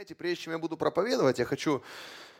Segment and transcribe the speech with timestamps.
[0.00, 1.82] знаете, прежде чем я буду проповедовать, я хочу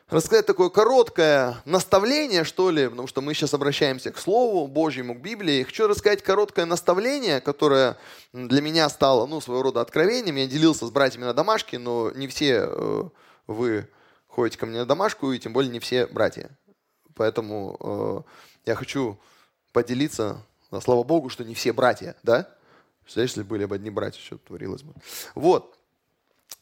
[0.09, 5.21] рассказать такое короткое наставление, что ли, потому что мы сейчас обращаемся к Слову Божьему, к
[5.21, 5.65] Библии.
[5.65, 7.99] Хочу рассказать короткое наставление, которое
[8.33, 10.37] для меня стало, ну, своего рода откровением.
[10.37, 13.03] Я делился с братьями на домашке, но не все э,
[13.47, 13.91] вы
[14.27, 16.49] ходите ко мне на домашку, и тем более не все братья.
[17.15, 19.21] Поэтому э, я хочу
[19.75, 20.47] поделиться,
[20.83, 22.49] слава Богу, что не все братья, да?
[23.03, 24.95] Представляешь, если были бы одни братья, что творилось бы.
[25.35, 25.77] Вот.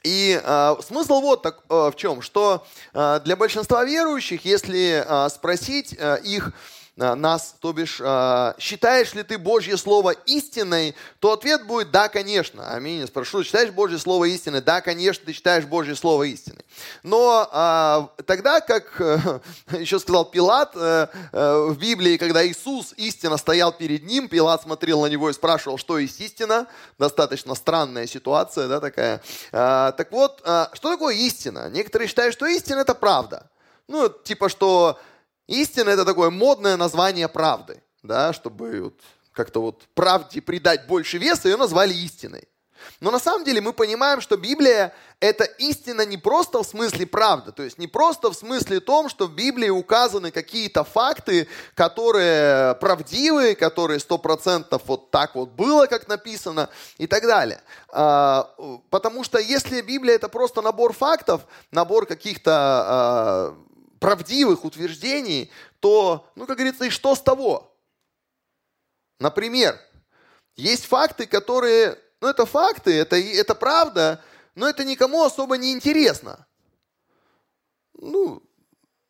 [0.05, 2.65] И э, смысл вот так, э, в чем, что
[2.95, 9.15] э, для большинства верующих, если э, спросить э, их, э, нас, то бишь, э, считаешь
[9.15, 12.75] ли ты Божье Слово истиной, то ответ будет «да, конечно».
[12.75, 13.07] Аминь.
[13.07, 14.61] Спрошу, считаешь Божье Слово истиной?
[14.61, 16.65] Да, конечно, ты считаешь Божье Слово истиной.
[17.05, 19.41] Но э, тогда, как э,
[19.79, 25.03] еще сказал Пилат э, э, в Библии, когда Иисус истинно стоял перед ним, Пилат смотрел
[25.03, 26.67] на него и спрашивал, что есть истина.
[26.99, 29.23] Достаточно странная ситуация, да, такая.
[29.53, 31.71] Э, так вот, э, что такое истина?
[31.71, 33.49] Некоторые считают, что истина– это правда.
[33.87, 34.99] Ну, типа, что
[35.49, 39.01] Истина– это такое модное название правды, да, чтобы вот
[39.33, 42.47] как-то вот правде придать больше веса, ее назвали истиной.
[43.01, 47.53] Но на самом деле мы понимаем, что Библия– это истина не просто в смысле правды,
[47.53, 53.55] то есть не просто в смысле том, что в Библии указаны какие-то факты, которые правдивы,
[53.55, 57.63] которые сто процентов вот так вот было, как написано и так далее.
[57.89, 58.55] А,
[58.91, 63.57] потому что если Библия– это просто набор фактов, набор каких-то а,
[63.99, 67.75] правдивых утверждений, то, ну, как говорится, и что с того?
[69.19, 69.79] Например,
[70.57, 74.23] есть факты, которые, ну, это факты, это, это правда,
[74.55, 76.47] но это никому особо не интересно.
[77.95, 78.43] Ну,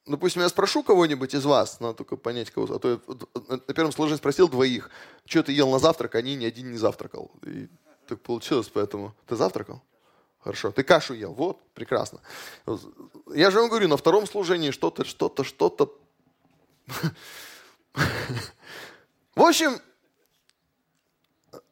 [0.06, 2.74] допустим, я спрошу кого-нибудь из вас, надо только понять, кого.
[2.74, 2.98] А то я
[3.48, 4.90] на первом служении спросил двоих,
[5.26, 7.30] что ты ел на завтрак, они ни один не завтракал.
[7.46, 7.68] И
[8.06, 9.14] так получилось, поэтому.
[9.26, 9.82] Ты завтракал?
[10.48, 10.72] Хорошо.
[10.72, 11.34] Ты кашу ел.
[11.34, 12.20] Вот, прекрасно.
[13.34, 15.94] Я же вам говорю, на втором служении что-то, что-то, что-то.
[19.34, 19.78] В общем,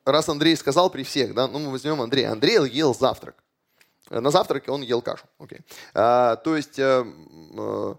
[0.05, 2.33] раз Андрей сказал при всех, да, ну мы возьмем Андрея.
[2.33, 3.43] Андрей ел завтрак.
[4.11, 5.25] На завтраке он ел кашу.
[5.39, 5.61] Окей.
[5.95, 7.07] А, то есть, а,
[7.57, 7.97] а,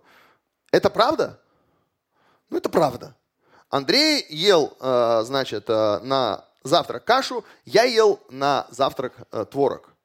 [0.72, 1.42] это правда?
[2.52, 3.16] Ну, это правда.
[3.72, 9.97] Андрей ел, а, значит, а, на завтрак кашу, я ел на завтрак а, творог.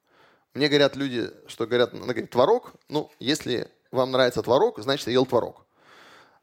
[0.54, 5.14] Мне говорят люди, что говорят, она говорит, творог, ну, если вам нравится творог, значит, я
[5.14, 5.64] ел творог.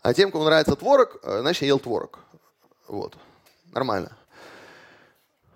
[0.02, 2.20] А тем, кому нравится творог, э, значит, я ел творог.
[2.88, 3.16] Вот.
[3.72, 4.18] Нормально.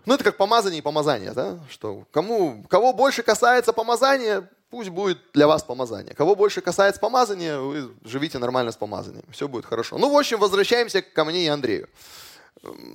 [0.06, 1.60] Ну, это как помазание и помазание, да?
[1.70, 6.14] Что кому, кого больше касается помазания, пусть будет для вас помазание.
[6.14, 9.24] Кого больше касается помазания, вы живите нормально с помазанием.
[9.32, 9.98] Все будет хорошо.
[9.98, 11.88] Ну, в общем, возвращаемся ко мне и Андрею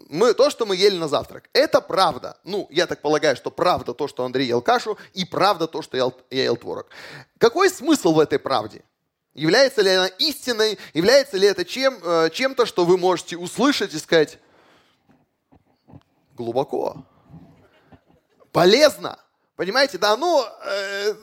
[0.09, 2.39] мы, то, что мы ели на завтрак, это правда.
[2.45, 5.97] Ну, я так полагаю, что правда то, что Андрей ел кашу, и правда то, что
[5.97, 6.87] я ел, я ел творог.
[7.39, 8.83] Какой смысл в этой правде?
[9.35, 10.79] Является ли она истиной?
[10.95, 14.39] Является ли это чем, э, чем-то, что вы можете услышать и сказать
[16.35, 17.05] глубоко?
[18.53, 19.19] Полезно?
[19.55, 20.17] Понимаете, да?
[20.17, 21.15] Ну, э,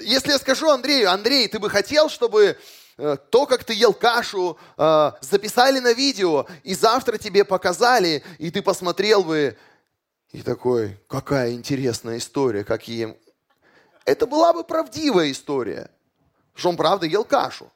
[0.00, 2.58] если я скажу Андрею, Андрей, ты бы хотел, чтобы
[2.96, 8.62] то, как ты ел кашу, э, записали на видео, и завтра тебе показали, и ты
[8.62, 9.56] посмотрел бы,
[10.32, 13.16] и такой, какая интересная история, как ем.
[14.04, 15.90] Это была бы правдивая история,
[16.54, 17.70] что он правда ел кашу.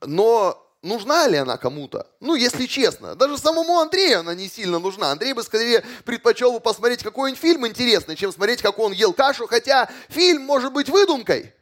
[0.00, 2.06] Но нужна ли она кому-то?
[2.20, 3.14] Ну, если честно.
[3.14, 5.10] Даже самому Андрею она не сильно нужна.
[5.10, 9.46] Андрей бы скорее предпочел бы посмотреть какой-нибудь фильм интересный, чем смотреть, как он ел кашу,
[9.46, 11.52] хотя фильм может быть выдумкой.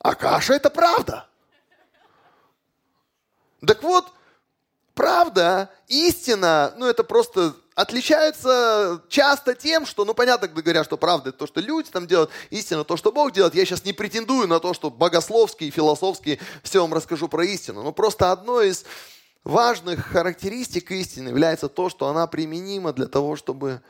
[0.00, 1.26] А каша это правда.
[3.66, 4.06] Так вот,
[4.94, 11.30] правда, истина, ну это просто отличается часто тем, что, ну понятно, когда говорят, что правда
[11.30, 13.54] это то, что люди там делают, истина то, что Бог делает.
[13.54, 17.82] Я сейчас не претендую на то, что богословски и философски все вам расскажу про истину.
[17.82, 18.84] Но просто одной из
[19.44, 23.80] важных характеристик истины является то, что она применима для того, чтобы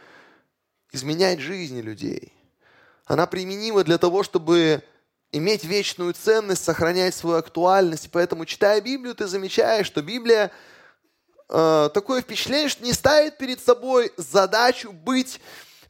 [0.93, 2.33] изменять жизни людей.
[3.07, 4.83] Она применима для того, чтобы
[5.33, 8.11] иметь вечную ценность, сохранять свою актуальность.
[8.13, 10.51] Поэтому, читая Библию, ты замечаешь, что Библия
[11.49, 15.41] э, такое впечатление, что не ставит перед собой задачу быть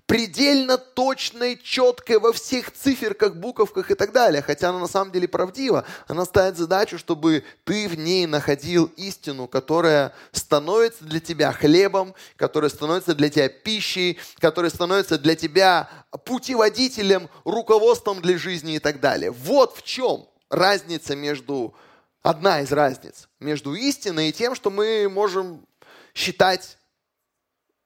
[0.09, 4.41] предельно точной, четкой во всех циферках, буковках и так далее.
[4.41, 5.85] Хотя она на самом деле правдива.
[6.07, 12.71] Она ставит задачу, чтобы ты в ней находил истину, которая становится для тебя хлебом, которая
[12.71, 15.91] становится для тебя пищей, которая становится для тебя
[16.25, 19.31] путеводителем, руководством для жизни и так далее.
[19.31, 21.75] Вот в чем разница между,
[22.23, 25.67] одна из разниц между истиной и тем, что мы можем
[26.15, 26.79] считать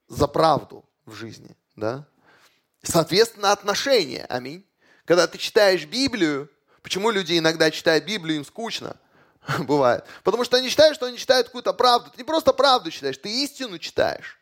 [0.06, 1.56] за правду в жизни.
[1.74, 2.06] Да?
[2.82, 4.66] Соответственно, отношение, аминь,
[5.04, 6.48] Когда ты читаешь Библию,
[6.82, 8.96] почему люди иногда читают Библию, им скучно?
[9.60, 10.04] Бывает.
[10.24, 12.10] Потому что они считают, что они читают какую-то правду.
[12.10, 14.38] Ты не просто правду читаешь, ты истину читаешь.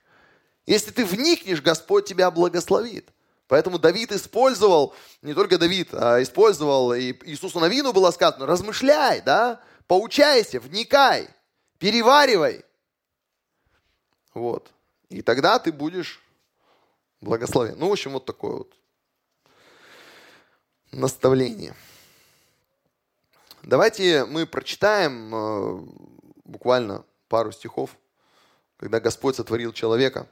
[0.66, 3.08] Если ты вникнешь, Господь тебя благословит.
[3.48, 9.60] Поэтому Давид использовал, не только Давид, а использовал, и Иисусу Навину было сказано, размышляй, да,
[9.88, 11.28] поучайся, вникай,
[11.78, 12.64] переваривай.
[14.34, 14.70] Вот.
[15.08, 16.22] И тогда ты будешь
[17.20, 17.78] благословен.
[17.78, 18.74] Ну, в общем, вот такое вот
[20.92, 21.74] наставление.
[23.62, 25.86] Давайте мы прочитаем э,
[26.44, 27.96] буквально пару стихов,
[28.76, 30.28] когда Господь сотворил человека.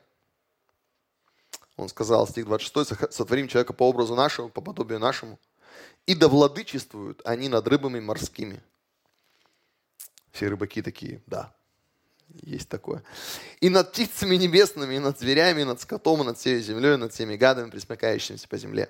[1.77, 5.39] Он сказал, стих 26, «Сотворим человека по образу нашему, по подобию нашему,
[6.07, 8.61] и да владычествуют они над рыбами морскими».
[10.33, 11.55] Все рыбаки такие, да,
[12.43, 13.03] есть такое.
[13.61, 16.97] И над птицами небесными, и над зверями, и над скотом, и над всей землей, и
[16.97, 18.89] над всеми гадами, присмыкающимися по земле.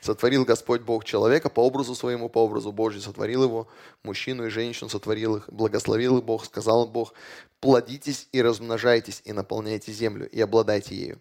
[0.00, 3.68] Сотворил Господь Бог человека по образу своему, по образу Божию сотворил его,
[4.02, 7.12] мужчину и женщину сотворил их, благословил их Бог, сказал Бог,
[7.60, 11.20] плодитесь и размножайтесь, и наполняйте землю, и обладайте ею.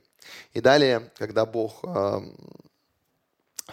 [0.54, 1.84] И далее, когда Бог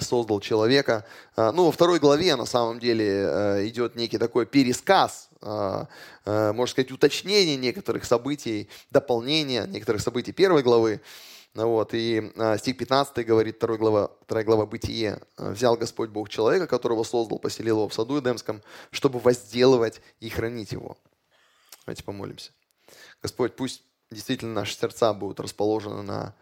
[0.01, 1.05] создал человека,
[1.37, 6.91] э, ну, во второй главе на самом деле э, идет некий такой пересказ, можно сказать,
[6.91, 11.01] уточнение некоторых событий, дополнение некоторых событий первой главы,
[11.55, 15.21] вот, и а, стих 15 говорит, 2 глава, 2 глава Бытие.
[15.39, 18.61] «Взял Господь Бог человека, которого создал, поселил его в саду Эдемском,
[18.91, 20.99] чтобы возделывать и хранить его».
[21.87, 22.51] Давайте помолимся.
[23.23, 26.35] Господь, пусть действительно наши сердца будут расположены на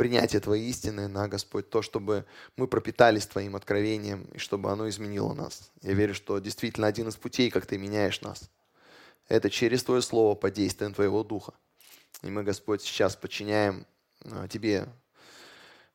[0.00, 2.24] принятие Твоей истины, на, Господь, то, чтобы
[2.56, 5.70] мы пропитались Твоим откровением, и чтобы оно изменило нас.
[5.82, 8.48] Я верю, что действительно один из путей, как Ты меняешь нас,
[9.28, 11.52] это через Твое Слово под действием Твоего Духа.
[12.22, 13.86] И мы, Господь, сейчас подчиняем
[14.24, 14.88] а, тебе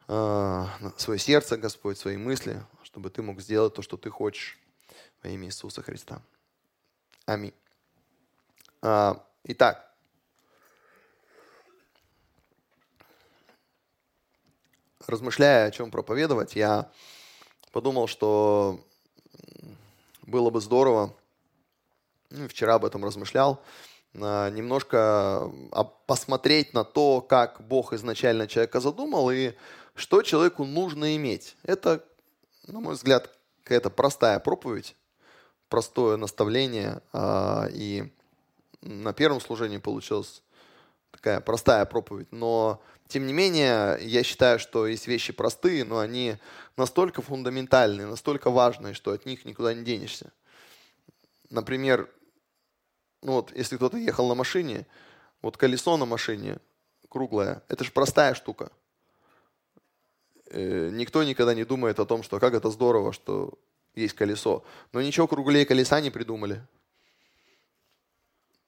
[0.07, 4.59] а, свое сердце, Господь, свои мысли, чтобы ты мог сделать то, что ты хочешь
[5.23, 6.21] во имя Иисуса Христа.
[7.25, 7.55] Аминь.
[8.83, 9.94] А, итак,
[15.07, 16.91] размышляя, о чем проповедовать, я
[17.71, 18.79] подумал, что
[20.23, 21.13] было бы здорово,
[22.29, 23.61] ну, вчера об этом размышлял,
[24.13, 29.53] немножко а, посмотреть на то, как Бог изначально человека задумал и
[29.93, 31.55] что человеку нужно иметь.
[31.63, 32.03] Это,
[32.67, 33.29] на мой взгляд,
[33.63, 34.95] какая-то простая проповедь,
[35.69, 37.01] простое наставление.
[37.11, 38.11] А, и
[38.81, 40.41] на первом служении получилась
[41.15, 42.31] такая простая проповедь.
[42.31, 46.37] Но, тем не менее, я считаю, что есть вещи простые, но они
[46.77, 50.31] настолько фундаментальные, настолько важные, что от них никуда не денешься.
[51.49, 52.09] Например,
[53.21, 54.85] ну вот, если кто-то ехал на машине,
[55.41, 56.59] вот колесо на машине
[57.09, 58.71] круглое, это же простая штука.
[60.47, 63.57] Э, никто никогда не думает о том, что как это здорово, что
[63.95, 64.63] есть колесо.
[64.91, 66.61] Но ничего круглее колеса не придумали.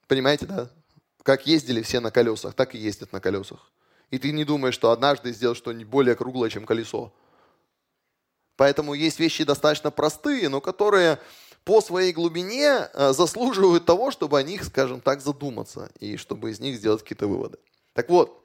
[0.07, 0.71] Понимаете, да?
[1.27, 3.69] Как ездили все на колесах, так и ездят на колесах.
[4.12, 7.12] И ты не думаешь, что однажды сделать что-нибудь более круглое, чем колесо.
[8.56, 11.19] Поэтому есть вещи достаточно простые, но которые
[11.65, 16.62] по своей глубине э, заслуживают того, чтобы о них, скажем так, задуматься и чтобы из
[16.62, 17.57] них сделать какие-то выводы.
[17.91, 18.41] Так вот,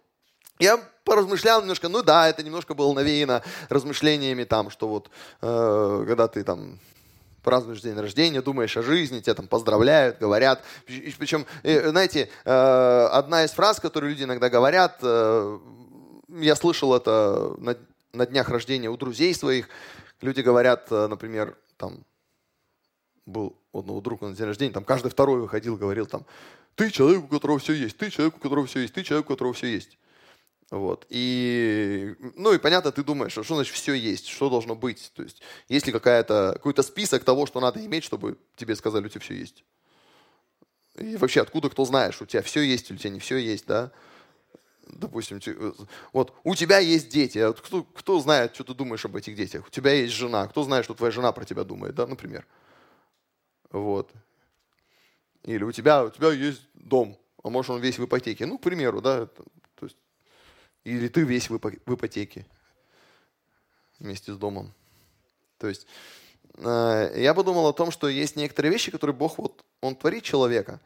[0.58, 5.08] я поразмышлял немножко, ну да, это немножко было навеяно размышлениями там, что вот
[5.40, 6.80] э, когда ты там
[7.42, 10.62] празднуешь день рождения, думаешь о жизни, тебя там поздравляют, говорят.
[10.86, 15.58] Причем, э, знаете, э, одна из фраз, которую люди иногда говорят, э,
[16.28, 17.76] я слышал это на,
[18.12, 19.68] на днях рождения у друзей своих,
[20.20, 22.04] люди говорят, например, там,
[23.26, 26.24] был у одного друга на день рождения, там каждый второй выходил, говорил там,
[26.74, 29.34] ты человек, у которого все есть, ты человек, у которого все есть, ты человек, у
[29.34, 29.98] которого все есть.
[30.72, 31.04] Вот.
[31.10, 35.12] И, ну и понятно, ты думаешь, что значит все есть, что должно быть.
[35.14, 39.08] То есть есть ли какая-то, какой-то список того, что надо иметь, чтобы тебе сказали, у
[39.10, 39.64] тебя все есть.
[40.94, 43.66] И вообще, откуда кто знаешь, у тебя все есть или у тебя не все есть,
[43.66, 43.92] да?
[44.86, 45.40] Допустим,
[46.14, 49.66] вот у тебя есть дети, а кто, кто знает, что ты думаешь об этих детях?
[49.66, 52.46] У тебя есть жена, кто знает, что твоя жена про тебя думает, да, например?
[53.70, 54.10] Вот.
[55.42, 58.46] Или у тебя, у тебя есть дом, а может он весь в ипотеке.
[58.46, 59.28] Ну, к примеру, да.
[60.84, 62.46] Или ты весь в ипотеке
[63.98, 64.72] вместе с домом.
[65.58, 65.86] То есть
[66.56, 70.80] э, я подумал о том, что есть некоторые вещи, которые Бог вот, Он творит человека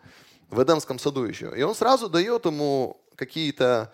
[0.51, 1.53] в Эдемском саду еще.
[1.57, 3.93] И Он сразу дает ему какие-то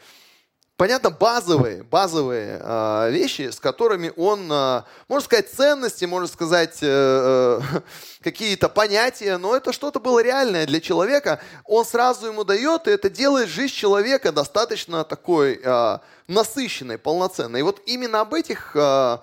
[0.82, 7.60] понятно, базовые, базовые э, вещи, с которыми он, э, можно сказать, ценности, можно сказать, э,
[7.62, 7.80] э,
[8.20, 11.40] какие-то понятия, но это что-то было реальное для человека.
[11.66, 17.60] Он сразу ему дает, и это делает жизнь человека достаточно такой э, насыщенной, полноценной.
[17.60, 19.18] И вот именно об этих э,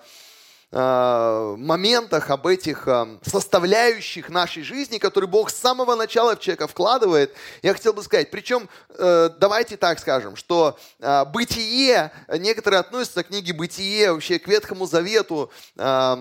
[0.72, 7.34] моментах, об этих э, составляющих нашей жизни, которые Бог с самого начала в человека вкладывает,
[7.62, 13.28] я хотел бы сказать, причем э, давайте так скажем, что э, бытие, некоторые относятся к
[13.28, 16.16] книге «Бытие», вообще к Ветхому Завету, э,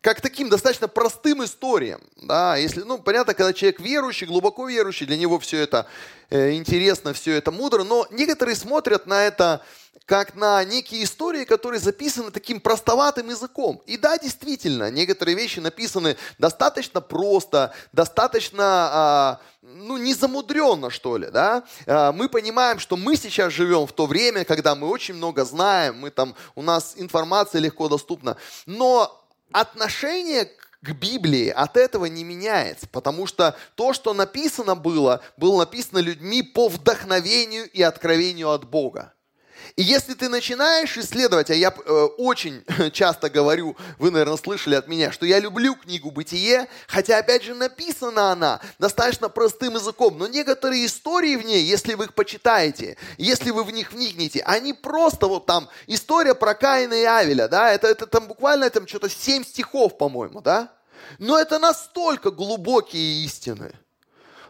[0.00, 2.00] как таким достаточно простым историям.
[2.16, 5.86] Да, если, ну, понятно, когда человек верующий, глубоко верующий, для него все это
[6.30, 9.62] э, интересно, все это мудро, но некоторые смотрят на это
[10.06, 13.80] как на некие истории, которые записаны таким простоватым языком.
[13.86, 21.62] И да, действительно, некоторые вещи написаны достаточно просто, достаточно, э, ну, незамудренно, что ли, да.
[21.86, 25.98] Э, мы понимаем, что мы сейчас живем в то время, когда мы очень много знаем,
[26.00, 29.19] мы там, у нас информация легко доступна, но
[29.52, 30.50] отношение
[30.82, 36.42] к Библии от этого не меняется, потому что то, что написано было, было написано людьми
[36.42, 39.12] по вдохновению и откровению от Бога.
[39.76, 44.88] И если ты начинаешь исследовать, а я э, очень часто говорю, вы, наверное, слышали от
[44.88, 50.26] меня, что я люблю книгу «Бытие», хотя, опять же, написана она достаточно простым языком, но
[50.26, 55.26] некоторые истории в ней, если вы их почитаете, если вы в них вникнете, они просто
[55.26, 59.44] вот там, история про Каина и Авеля, да, это, это там буквально там что-то 7
[59.44, 60.72] стихов, по-моему, да,
[61.18, 63.72] но это настолько глубокие истины–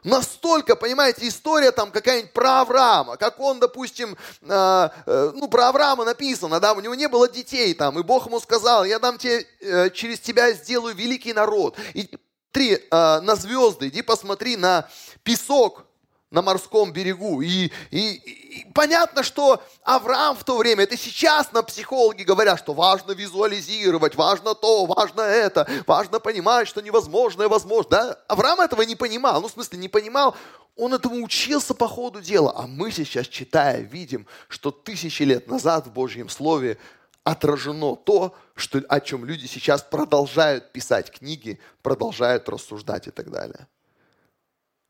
[0.05, 6.05] Настолько, понимаете, история там какая-нибудь про Авраама, как он, допустим, э, э, ну, про Авраама
[6.05, 9.47] написано, да, у него не было детей там, и Бог ему сказал, я дам тебе,
[9.61, 11.77] э, через тебя сделаю великий народ.
[11.95, 12.09] И
[12.51, 14.89] смотри э, на звезды, иди посмотри на
[15.23, 15.85] песок,
[16.31, 17.41] на морском берегу.
[17.43, 22.73] И, и, и понятно, что Авраам в то время, это сейчас на психологи говорят, что
[22.73, 27.91] важно визуализировать, важно то, важно это, важно понимать, что невозможное возможно.
[27.91, 28.19] Да?
[28.29, 30.37] Авраам этого не понимал, ну в смысле не понимал,
[30.77, 32.53] он этому учился по ходу дела.
[32.57, 36.79] А мы сейчас, читая, видим, что тысячи лет назад в Божьем Слове
[37.25, 43.67] отражено то, что, о чем люди сейчас продолжают писать книги, продолжают рассуждать и так далее.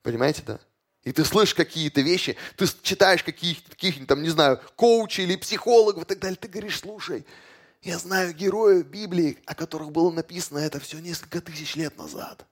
[0.03, 0.61] Понимаете, да?
[1.03, 6.05] И ты слышишь какие-то вещи, ты читаешь каких-то, каких там, не знаю, коучей или психологов
[6.05, 7.25] и так далее, ты говоришь, слушай,
[7.83, 12.45] я знаю героев Библии, о которых было написано это все несколько тысяч лет назад.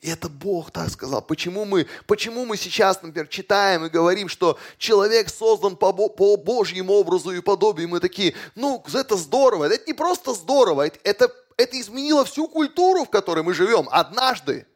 [0.00, 1.20] И это Бог так сказал.
[1.22, 6.92] Почему мы, почему мы сейчас, например, читаем и говорим, что человек создан по, по Божьему
[6.92, 9.64] образу и подобию, и мы такие, ну, это здорово.
[9.64, 14.68] Это не просто здорово, это, это изменило всю культуру, в которой мы живем однажды.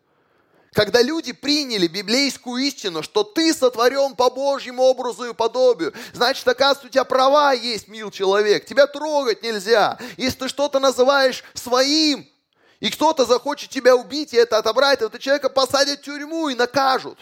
[0.72, 6.86] Когда люди приняли библейскую истину, что ты сотворен по Божьему образу и подобию, значит, оказывается,
[6.86, 8.64] у тебя права есть, мил человек.
[8.64, 9.98] Тебя трогать нельзя.
[10.16, 12.26] Если ты что-то называешь своим,
[12.80, 17.18] и кто-то захочет тебя убить и это отобрать, то человека посадят в тюрьму и накажут.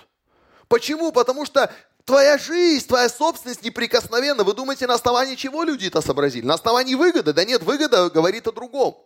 [0.69, 1.11] Почему?
[1.11, 1.73] Потому что
[2.05, 4.45] твоя жизнь, твоя собственность неприкосновенна.
[4.45, 6.47] Вы думаете, на основании чего люди это сообразили?
[6.47, 7.33] На основании выгоды?
[7.33, 8.97] Да нет, выгода говорит о другом.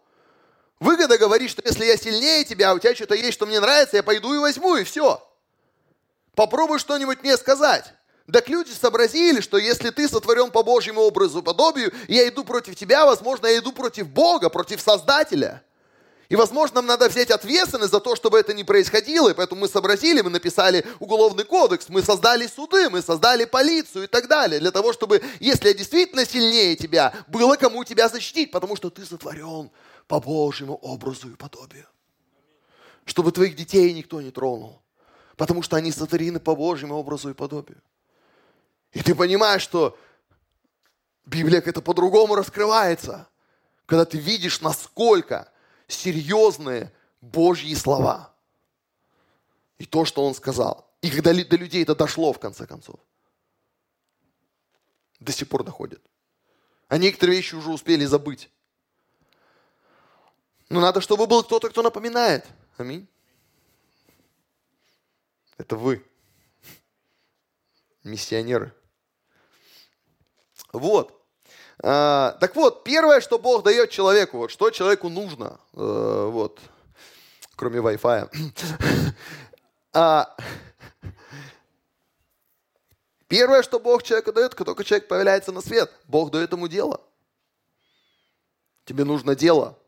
[0.85, 3.97] Выгода говорит, что если я сильнее тебя, а у тебя что-то есть, что мне нравится,
[3.97, 5.27] я пойду и возьму, и все.
[6.35, 7.87] Попробуй что-нибудь мне сказать.
[8.31, 13.07] Так люди сообразили, что если ты сотворен по Божьему образу подобию, я иду против тебя,
[13.07, 15.63] возможно, я иду против Бога, против Создателя.
[16.29, 19.31] И, возможно, нам надо взять ответственность за то, чтобы это не происходило.
[19.31, 24.07] И поэтому мы сообразили, мы написали уголовный кодекс, мы создали суды, мы создали полицию и
[24.07, 24.61] так далее.
[24.61, 29.07] Для того, чтобы, если я действительно сильнее тебя, было кому тебя защитить, потому что ты
[29.07, 29.71] сотворен
[30.07, 31.87] по Божьему образу и подобию.
[33.05, 34.83] Чтобы твоих детей никто не тронул.
[35.37, 37.81] Потому что они сотворены по Божьему образу и подобию.
[38.93, 39.99] И ты понимаешь, что
[41.27, 43.29] Библия как-то по-другому раскрывается.
[43.87, 45.51] Когда ты видишь, насколько
[45.89, 48.33] серьезные Божьи слова.
[49.79, 50.89] И то, что Он сказал.
[51.03, 53.01] И когда до людей это дошло, в конце концов.
[55.21, 56.03] До сих пор доходит.
[56.89, 58.51] А некоторые вещи уже успели забыть.
[60.75, 62.45] Но надо, чтобы был кто-то, кто напоминает.
[62.79, 63.07] Аминь.
[65.57, 66.05] Это вы.
[68.03, 68.75] Миссионеры.
[70.73, 71.17] Вот.
[71.79, 76.59] А, так вот, первое, что Бог дает человеку, вот что человеку нужно, э, вот,
[77.55, 78.29] кроме Wi-Fi.
[79.93, 80.37] а,
[83.29, 87.01] первое, что Бог человеку дает, как только человек появляется на свет, Бог дает ему дело.
[88.85, 89.79] Тебе нужно дело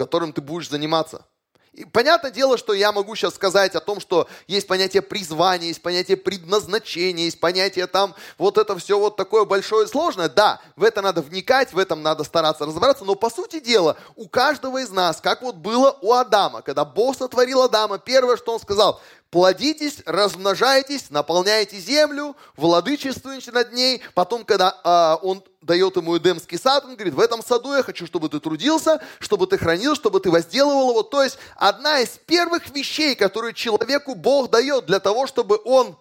[0.00, 1.26] которым ты будешь заниматься.
[1.74, 5.82] И понятное дело, что я могу сейчас сказать о том, что есть понятие призвания, есть
[5.82, 10.30] понятие предназначения, есть понятие там, вот это все вот такое большое и сложное.
[10.30, 14.26] Да, в это надо вникать, в этом надо стараться разобраться, но по сути дела, у
[14.26, 18.60] каждого из нас, как вот было у Адама, когда Бог сотворил Адама, первое, что он
[18.60, 24.02] сказал, плодитесь, размножайтесь, наполняйте землю, владычествуйте над ней.
[24.14, 28.06] Потом, когда а, он дает ему Эдемский сад, он говорит, в этом саду я хочу,
[28.06, 31.02] чтобы ты трудился, чтобы ты хранил, чтобы ты возделывал его.
[31.02, 35.96] То есть одна из первых вещей, которые человеку Бог дает для того, чтобы он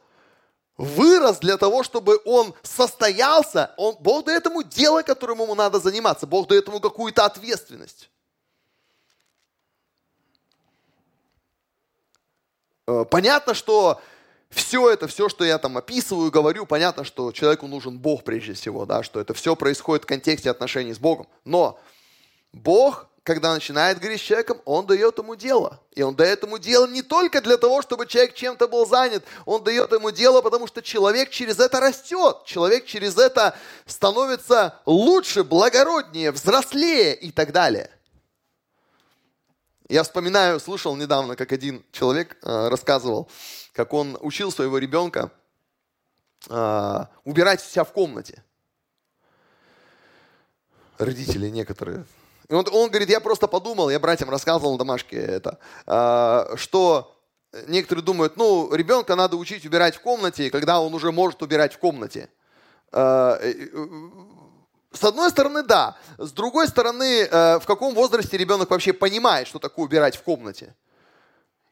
[0.77, 6.25] вырос, для того, чтобы он состоялся, он, Бог дает ему дело, которым ему надо заниматься.
[6.25, 8.09] Бог дает ему какую-то ответственность.
[13.09, 13.99] Понятно, что
[14.49, 18.85] все это, все, что я там описываю, говорю, понятно, что человеку нужен Бог прежде всего,
[18.85, 21.27] да, что это все происходит в контексте отношений с Богом.
[21.45, 21.79] Но
[22.51, 25.79] Бог, когда начинает говорить с человеком, Он дает ему дело.
[25.93, 29.63] И Он дает ему дело не только для того, чтобы человек чем-то был занят, Он
[29.63, 33.55] дает ему дело, потому что человек через это растет, человек через это
[33.85, 37.91] становится лучше, благороднее, взрослее и так далее.
[39.89, 43.27] Я вспоминаю, слышал недавно, как один человек э, рассказывал,
[43.73, 45.31] как он учил своего ребенка
[46.47, 48.43] э, убирать себя в комнате.
[50.99, 52.05] Родители некоторые.
[52.49, 57.19] И он, он говорит, я просто подумал, я братьям рассказывал на домашке это, э, что
[57.67, 61.79] некоторые думают, ну, ребенка надо учить убирать в комнате, когда он уже может убирать в
[61.79, 62.29] комнате.
[62.91, 63.39] Э,
[64.91, 65.97] с одной стороны, да.
[66.17, 70.75] С другой стороны, э, в каком возрасте ребенок вообще понимает, что такое убирать в комнате?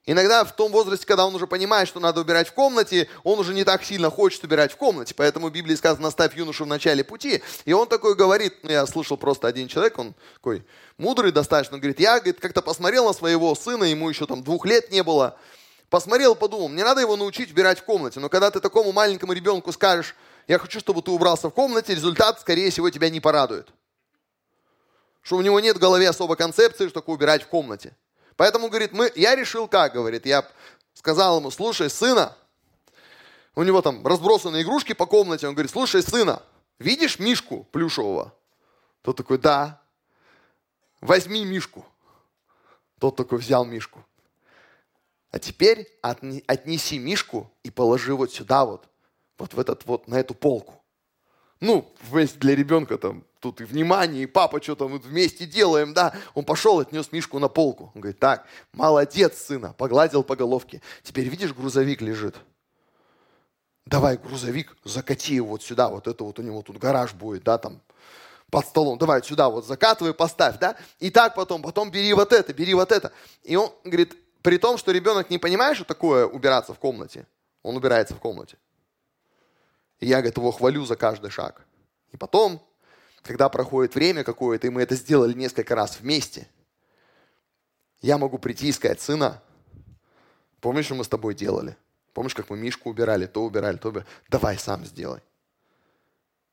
[0.09, 3.53] Иногда в том возрасте, когда он уже понимает, что надо убирать в комнате, он уже
[3.53, 5.13] не так сильно хочет убирать в комнате.
[5.17, 7.43] Поэтому в Библии сказано, наставь юношу в начале пути.
[7.65, 10.65] И он такой говорит, ну я слышал просто один человек, он такой
[10.97, 14.91] мудрый достаточно, говорит, я говорит, как-то посмотрел на своего сына, ему еще там двух лет
[14.91, 15.37] не было,
[15.89, 18.21] посмотрел, подумал, мне надо его научить убирать в комнате.
[18.21, 20.15] Но когда ты такому маленькому ребенку скажешь,
[20.47, 23.67] я хочу, чтобы ты убрался в комнате, результат, скорее всего, тебя не порадует.
[25.21, 27.95] Что у него нет в голове особо концепции, что такое убирать в комнате.
[28.37, 30.47] Поэтому, говорит, мы, я решил как, говорит, я
[30.93, 32.37] сказал ему, слушай, сына,
[33.55, 36.41] у него там разбросаны игрушки по комнате, он говорит, слушай, сына,
[36.79, 38.33] видишь мишку плюшевого?
[39.01, 39.81] Тот такой, да.
[41.01, 41.85] Возьми мишку.
[42.99, 44.03] Тот такой взял мишку.
[45.31, 48.87] А теперь отнеси мишку и положи вот сюда вот
[49.37, 50.81] вот в этот вот, на эту полку.
[51.59, 56.13] Ну, вместе для ребенка там тут и внимание, и папа что там вместе делаем, да.
[56.35, 57.91] Он пошел, отнес Мишку на полку.
[57.95, 60.81] Он говорит, так, молодец, сына, погладил по головке.
[61.03, 62.35] Теперь видишь, грузовик лежит.
[63.85, 67.57] Давай грузовик, закати его вот сюда, вот это вот у него тут гараж будет, да,
[67.57, 67.79] там
[68.51, 68.97] под столом.
[68.97, 70.75] Давай сюда вот закатывай, поставь, да.
[70.99, 73.11] И так потом, потом бери вот это, бери вот это.
[73.43, 77.25] И он говорит, при том, что ребенок не понимает, что такое убираться в комнате,
[77.63, 78.57] он убирается в комнате.
[79.99, 81.65] И я, его хвалю за каждый шаг.
[82.11, 82.61] И потом,
[83.23, 86.47] когда проходит время какое-то, и мы это сделали несколько раз вместе,
[88.01, 89.41] я могу прийти и сказать, сына,
[90.61, 91.75] помнишь, что мы с тобой делали?
[92.13, 94.07] Помнишь, как мы Мишку убирали, то убирали, то убирали?
[94.29, 95.21] Давай сам сделай.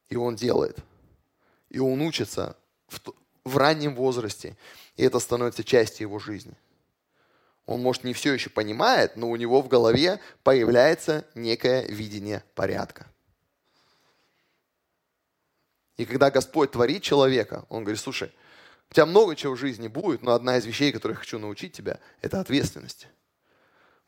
[0.09, 0.79] И он делает.
[1.71, 2.57] И он учится
[2.89, 3.01] в,
[3.45, 4.57] в раннем возрасте.
[4.97, 6.55] И это становится частью его жизни.
[7.67, 13.07] Он, может, не все еще понимает, но у него в голове появляется некое видение порядка.
[15.97, 18.33] И когда Господь творит человека, Он говорит, слушай,
[18.91, 21.73] у тебя много чего в жизни будет, но одна из вещей, которые я хочу научить
[21.73, 23.09] тебя, это ответственность.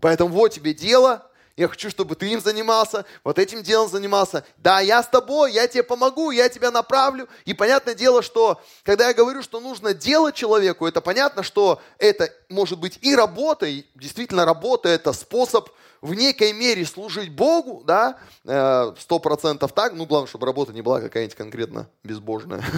[0.00, 4.44] Поэтому вот тебе дело, я хочу, чтобы ты им занимался, вот этим делом занимался.
[4.58, 7.28] Да, я с тобой, я тебе помогу, я тебя направлю.
[7.46, 12.30] И понятное дело, что когда я говорю, что нужно делать человеку, это понятно, что это
[12.50, 18.18] может быть и работа, и действительно работа– это способ в некой мере служить Богу, да,
[18.44, 22.62] э, сто процентов так, ну, главное, чтобы работа не была какая-нибудь конкретно безбожная.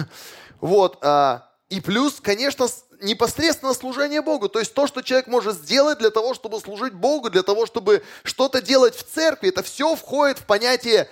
[0.61, 2.67] Вот, а, и плюс, конечно,
[3.01, 4.49] непосредственно служение Богу.
[4.49, 8.03] То есть то, что человек может сделать для того, чтобы служить Богу, для того, чтобы
[8.23, 11.07] что-то делать в церкви, это все входит в понятие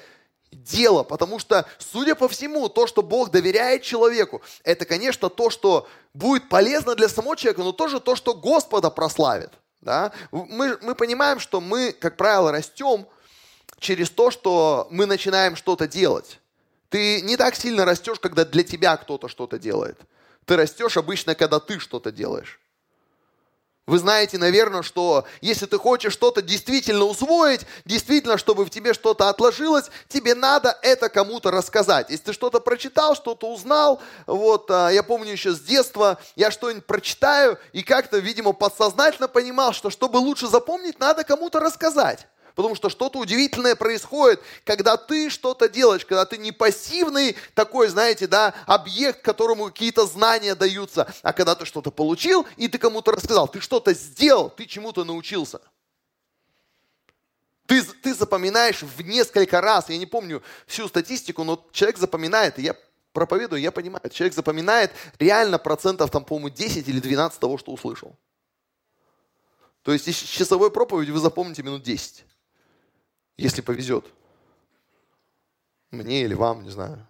[0.51, 5.87] дело, потому что, судя по всему, то, что Бог доверяет человеку, это, конечно, то, что
[6.13, 9.51] будет полезно для самого человека, но тоже то, что Господа прославит.
[9.81, 10.11] Да?
[10.31, 13.07] Мы, мы понимаем, что мы, как правило, растем
[13.79, 16.39] через то, что мы начинаем что-то делать.
[16.89, 19.99] Ты не так сильно растешь, когда для тебя кто-то что-то делает.
[20.45, 22.59] Ты растешь обычно, когда ты что-то делаешь.
[23.87, 29.29] Вы знаете, наверное, что если ты хочешь что-то действительно усвоить, действительно, чтобы в тебе что-то
[29.29, 32.09] отложилось, тебе надо это кому-то рассказать.
[32.09, 36.85] Если ты что-то прочитал, что-то узнал, вот, а, я помню еще с детства, я что-нибудь
[36.85, 42.27] прочитаю и как-то, видимо, подсознательно понимал, что чтобы лучше запомнить, надо кому-то рассказать.
[42.57, 48.25] Потому что что-то удивительное происходит, когда ты что-то делаешь, когда ты не пассивный такой, знаете,
[48.25, 53.47] да, объект, которому какие-то знания даются, а когда ты что-то получил, и ты кому-то рассказал,
[53.47, 55.61] ты что-то сделал, ты чему-то научился.
[57.67, 62.63] Ты, ты запоминаешь в несколько раз, я не помню всю статистику, но человек запоминает, и
[62.63, 62.75] я
[63.13, 68.17] проповедую, я понимаю, человек запоминает реально процентов, там, по-моему, 10 или 12 того, что услышал.
[69.83, 72.25] То есть из часовой проповеди вы запомните минут 10,
[73.37, 74.05] если повезет.
[75.91, 77.05] Мне или вам, не знаю.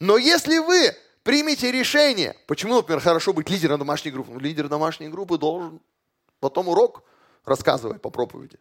[0.00, 4.32] Но если вы примите решение, почему, например, хорошо быть лидером домашней группы?
[4.32, 5.80] Ну, лидер домашней группы должен
[6.40, 7.02] потом урок
[7.44, 8.58] рассказывать по проповеди.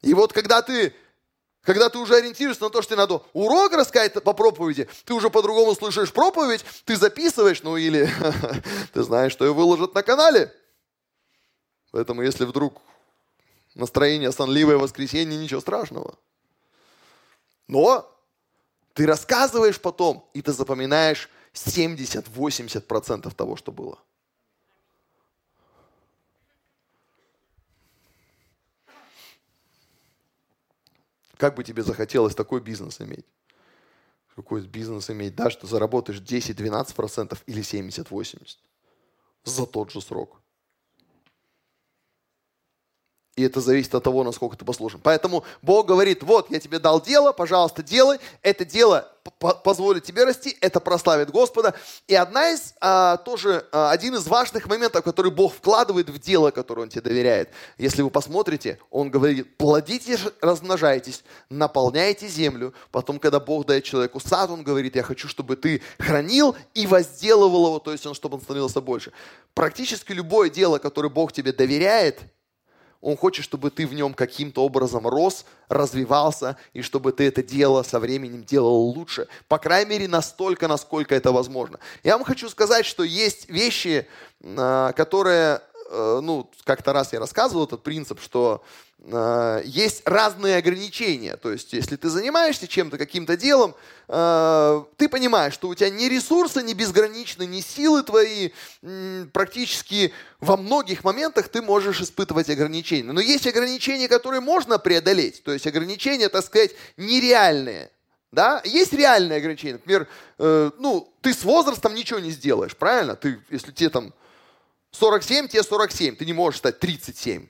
[0.00, 0.94] И вот когда ты,
[1.62, 5.30] когда ты уже ориентируешься на то, что тебе надо урок рассказать по проповеди, ты уже
[5.30, 8.10] по-другому слышишь проповедь, ты записываешь, ну или
[8.92, 10.52] ты знаешь, что ее выложат на канале.
[11.92, 12.80] Поэтому если вдруг
[13.74, 16.18] настроение сонливое воскресенье, ничего страшного.
[17.68, 18.08] Но
[18.94, 23.98] ты рассказываешь потом, и ты запоминаешь 70-80% того, что было.
[31.36, 33.26] Как бы тебе захотелось такой бизнес иметь?
[34.36, 38.56] Какой бизнес иметь, да, что заработаешь 10-12% или 70-80%
[39.44, 40.41] за тот же срок.
[43.34, 45.00] И это зависит от того, насколько ты послушен.
[45.02, 48.18] Поэтому Бог говорит, вот, я тебе дал дело, пожалуйста, делай.
[48.42, 49.08] Это дело
[49.64, 51.74] позволит тебе расти, это прославит Господа.
[52.08, 56.50] И одна из, а, тоже а, один из важных моментов, который Бог вкладывает в дело,
[56.50, 57.48] которое Он тебе доверяет.
[57.78, 62.74] Если вы посмотрите, Он говорит, плодите, размножайтесь, наполняйте землю.
[62.90, 67.66] Потом, когда Бог дает человеку сад, Он говорит, я хочу, чтобы ты хранил и возделывал
[67.66, 69.12] его, то есть он, чтобы он становился больше.
[69.54, 72.20] Практически любое дело, которое Бог тебе доверяет–
[73.02, 77.82] он хочет, чтобы ты в нем каким-то образом рос, развивался, и чтобы ты это дело
[77.82, 79.26] со временем делал лучше.
[79.48, 81.80] По крайней мере, настолько, насколько это возможно.
[82.04, 84.06] Я вам хочу сказать, что есть вещи,
[84.42, 85.60] а, которые,
[85.92, 88.62] ну, как-то раз я рассказывал этот принцип, что
[89.04, 91.36] Э, есть разные ограничения.
[91.36, 93.74] То есть, если ты занимаешься чем-то, каким-то делом,
[94.08, 98.50] э, ты понимаешь, что у тебя ни ресурсы, ни безграничны, ни силы твои.
[99.32, 103.12] Практически во многих моментах ты можешь испытывать ограничения.
[103.12, 105.42] Но есть ограничения, которые можно преодолеть.
[105.42, 107.90] То есть ограничения, так сказать, нереальные.
[108.30, 108.62] Да?
[108.64, 109.74] Есть реальные ограничения.
[109.74, 110.06] Например,
[110.38, 113.16] э, ну, ты с возрастом ничего не сделаешь, правильно?
[113.16, 114.14] Ты, если тебе там
[114.92, 117.48] 47, тебе 47, ты не можешь стать 37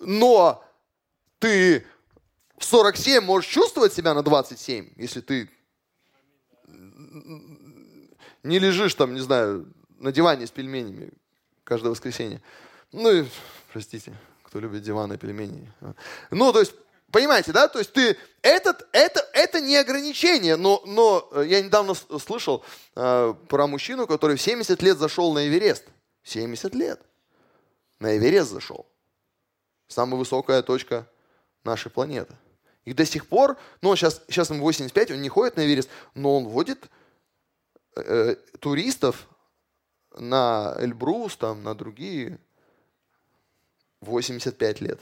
[0.00, 0.64] но
[1.38, 1.86] ты
[2.58, 5.50] в 47 можешь чувствовать себя на 27, если ты
[8.42, 11.10] не лежишь там, не знаю, на диване с пельменями
[11.64, 12.40] каждое воскресенье.
[12.92, 13.26] Ну и,
[13.72, 15.72] простите, кто любит диваны и пельмени.
[16.30, 16.74] Ну, то есть,
[17.10, 17.68] понимаете, да?
[17.68, 22.64] То есть ты, этот, это, это не ограничение, но, но я недавно слышал
[22.94, 25.84] э, про мужчину, который в 70 лет зашел на Эверест.
[26.24, 27.00] 70 лет.
[28.00, 28.86] На Эверест зашел
[29.88, 31.06] самая высокая точка
[31.64, 32.34] нашей планеты.
[32.84, 36.36] И до сих пор, ну, сейчас, сейчас ему 85, он не ходит на Эверест, но
[36.36, 36.88] он водит
[37.96, 39.26] э, туристов
[40.16, 42.38] на Эльбрус, там, на другие
[44.00, 45.00] 85 лет.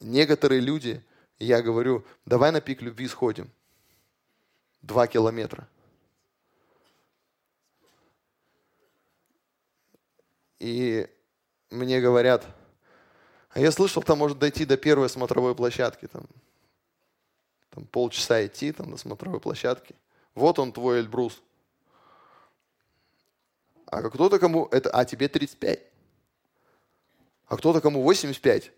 [0.00, 1.02] Некоторые люди,
[1.38, 3.50] я говорю, давай на пик любви сходим.
[4.82, 5.68] Два километра.
[10.58, 11.08] И
[11.70, 12.46] мне говорят,
[13.50, 16.26] а я слышал, там может дойти до первой смотровой площадки, там,
[17.70, 19.94] там полчаса идти там, до смотровой площадки.
[20.34, 21.40] Вот он твой Эльбрус.
[23.86, 25.80] А кто-то кому, это, а тебе 35.
[27.46, 28.72] А кто-то кому 85,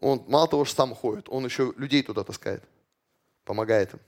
[0.00, 2.64] он мало того, что сам ходит, он еще людей туда таскает,
[3.44, 4.00] помогает им.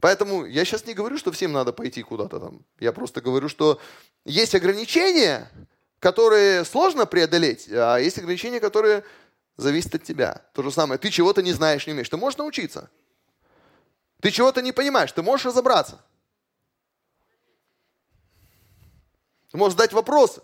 [0.00, 2.62] Поэтому я сейчас не говорю, что всем надо пойти куда-то там.
[2.78, 3.80] Я просто говорю, что
[4.26, 5.50] есть ограничения,
[5.98, 9.02] которые сложно преодолеть, а есть ограничения, которые
[9.56, 10.42] зависят от тебя.
[10.52, 12.10] То же самое, ты чего-то не знаешь, не умеешь.
[12.10, 12.90] Ты можешь научиться.
[14.20, 16.04] Ты чего-то не понимаешь, ты можешь разобраться.
[19.50, 20.42] Ты можешь задать вопросы.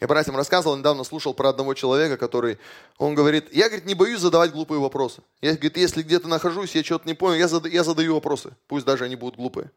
[0.00, 2.58] Я братьям рассказывал, недавно слушал про одного человека, который,
[2.96, 5.22] он говорит, я, говорит, не боюсь задавать глупые вопросы.
[5.42, 8.86] Я, говорит, если где-то нахожусь, я что-то не понял, я, зада, я задаю вопросы, пусть
[8.86, 9.70] даже они будут глупые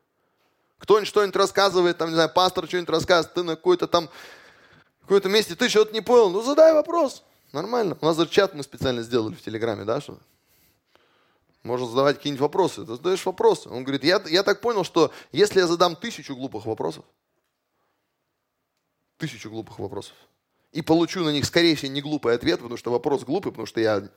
[0.83, 4.09] кто-нибудь что-нибудь рассказывает, там, не знаю, пастор что-нибудь рассказывает, ты на какой-то там,
[4.99, 7.97] в каком-то месте, ты что-то не понял, ну задай вопрос, нормально.
[8.01, 10.17] У нас даже чат мы специально сделали в Телеграме, да, что
[11.63, 12.81] можно задавать какие-нибудь вопросы.
[12.81, 13.69] Ты задаешь вопросы.
[13.69, 17.05] Он говорит, я, я так понял, что если я задам тысячу глупых вопросов,
[19.17, 20.15] тысячу глупых вопросов,
[20.71, 23.80] и получу на них, скорее всего, не глупый ответ, потому что вопрос глупый, потому что
[23.80, 24.10] я...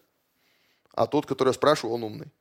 [0.93, 2.33] А тот, который я спрашиваю, он умный.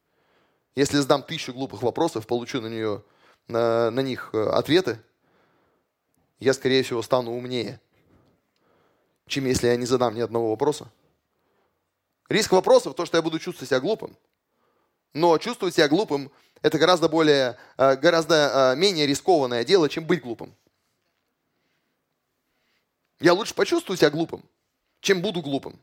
[0.75, 3.03] Если задам тысячу глупых вопросов, получу на нее
[3.47, 4.99] на, на них э, ответы,
[6.39, 7.79] я, скорее всего, стану умнее,
[9.27, 10.89] чем если я не задам ни одного вопроса.
[12.29, 14.17] Риск вопросов– то, что я буду чувствовать себя глупым.
[15.13, 20.21] Но чувствовать себя глупым– это гораздо более, э, гораздо э, менее рискованное дело, чем быть
[20.21, 20.55] глупым.
[23.19, 24.43] Я лучше почувствую себя глупым,
[24.99, 25.79] чем буду глупым.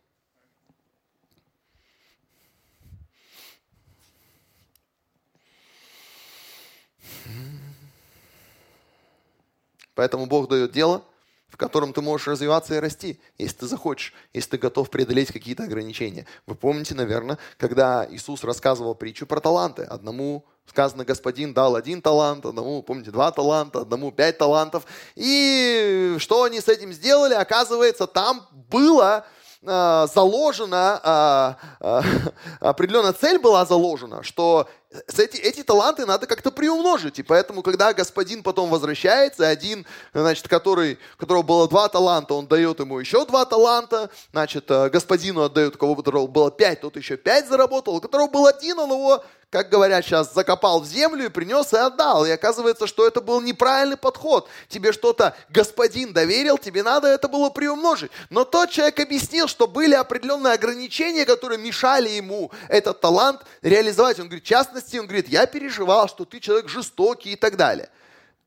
[9.95, 11.05] Поэтому Бог дает дело,
[11.53, 15.65] в котором ты можешь развиваться и расти, если ты захочешь, если ты готов преодолеть какие-то
[15.65, 16.27] ограничения.
[16.47, 19.83] Вы помните, наверное, когда Иисус рассказывал притчу про таланты.
[19.83, 24.87] Одному сказано, господин дал один талант, одному, помните, два таланта, одному пять талантов.
[25.15, 27.35] И что они с этим сделали?
[27.35, 29.27] Оказывается, там было
[29.65, 31.57] а, заложена, а,
[32.61, 34.69] определенная цель была заложена, что
[35.17, 37.19] эти, эти таланты надо как-то приумножить.
[37.19, 42.47] И поэтому, когда господин потом возвращается, один, значит, который, у которого было два таланта, он
[42.47, 45.95] дает ему еще два таланта, значит, господину отдает, у кого
[46.27, 50.33] было пять, тот еще пять заработал, у которого был один, он его как говорят сейчас,
[50.33, 52.25] закопал в землю и принес и отдал.
[52.25, 54.49] И оказывается, что это был неправильный подход.
[54.67, 58.11] Тебе что-то господин доверил, тебе надо это было приумножить.
[58.31, 64.19] Но тот человек объяснил, что были определенные ограничения, которые мешали ему этот талант реализовать.
[64.21, 67.89] Он говорит, в частности, он говорит, я переживал, что ты человек жестокий и так далее.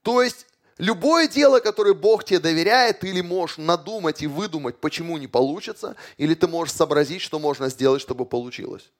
[0.02, 0.45] То есть
[0.78, 5.95] Любое дело, которое Бог тебе доверяет, ты или можешь надумать и выдумать, почему не получится,
[6.17, 8.91] или ты можешь сообразить, что можно сделать, чтобы получилось.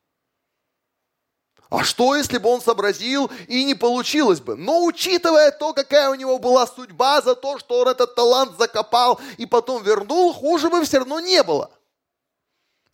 [1.69, 4.56] А что, если бы он сообразил и не получилось бы?
[4.56, 9.19] Но учитывая то, какая у него была судьба за то, что он этот талант закопал
[9.38, 11.71] и потом вернул, хуже бы все равно не было.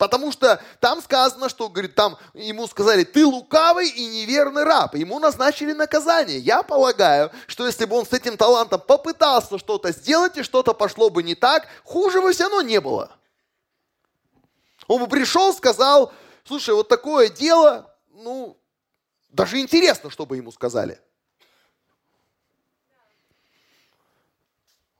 [0.02, 4.96] Потому что там сказано, что, говорит, там ему сказали, ты лукавый и неверный раб.
[4.96, 6.40] Ему назначили наказание.
[6.40, 11.08] Я полагаю, что если бы он с этим талантом попытался что-то сделать, и что-то пошло
[11.08, 13.12] бы не так, хуже бы все равно не было.
[14.88, 16.12] Он бы пришел, сказал,
[16.42, 18.58] слушай, вот такое дело, ну,
[19.28, 21.00] даже интересно, что бы ему сказали.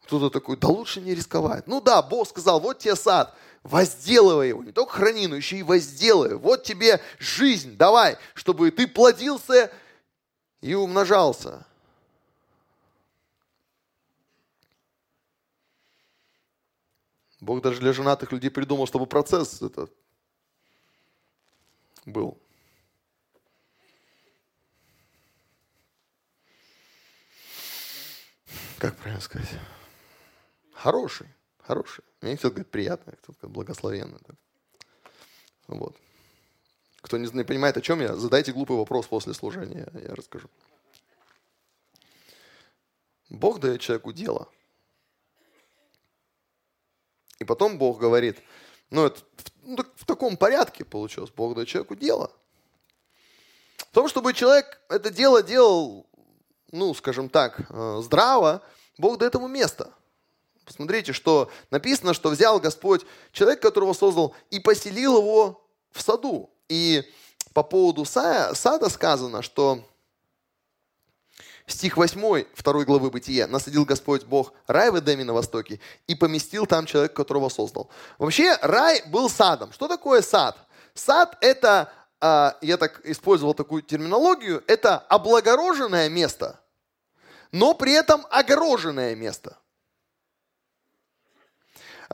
[0.05, 1.67] Кто-то такой, да лучше не рисковать.
[1.67, 5.63] Ну да, Бог сказал, вот тебе сад, возделывай его, не только храни, но еще и
[5.63, 6.37] возделывай.
[6.37, 9.73] Вот тебе жизнь, давай, чтобы ты плодился
[10.61, 11.67] и умножался.
[17.41, 19.93] Бог даже для женатых людей придумал, чтобы процесс этот
[22.07, 22.39] был.
[28.83, 29.49] как правильно сказать,
[30.73, 31.29] хороший,
[31.63, 32.05] хороший.
[32.21, 34.21] Мне кто-то говорит приятный, кто-то говорит благословенный.
[35.69, 35.97] Вот.
[37.01, 40.49] Кто не, не понимает, о чем я, задайте глупый вопрос после служения, я расскажу.
[43.29, 44.49] Бог дает человеку дело.
[47.39, 48.39] И потом Бог говорит,
[48.91, 49.21] ну это
[49.63, 52.31] ну, в таком порядке получилось, Бог дает человеку дело.
[53.77, 56.07] В том, чтобы человек это дело делал
[56.73, 58.63] ну, скажем так, э, здраво,
[58.99, 59.93] Бог дает ему место.
[60.65, 66.51] Посмотрите, что написано, что взял Господь человека, которого создал, и поселил его в саду.
[66.69, 67.05] И
[67.53, 69.85] по поводу сада сказано, что
[71.67, 73.47] стих 8 2 главы Бытия.
[73.47, 77.91] «Насадил Господь Бог рай в Эдеме на востоке и поместил там человека, которого создал».
[78.19, 79.73] Вообще рай был садом.
[79.73, 80.57] Что такое сад?
[80.95, 86.61] Сад– это, а, я так использовал такую терминологию, это облагороженное место–
[87.53, 89.59] но при этом огороженное место.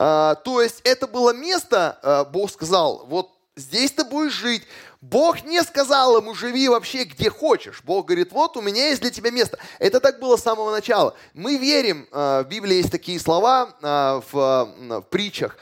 [0.01, 4.63] А, то есть это было место, а, Бог сказал, вот здесь ты будешь жить.
[5.01, 7.81] Бог не сказал ему, живи вообще где хочешь.
[7.83, 9.59] Бог говорит, вот у меня есть для тебя место.
[9.77, 11.15] Это так было с самого начала.
[11.33, 15.57] Мы верим, а, в Библии есть такие слова в, в притчах,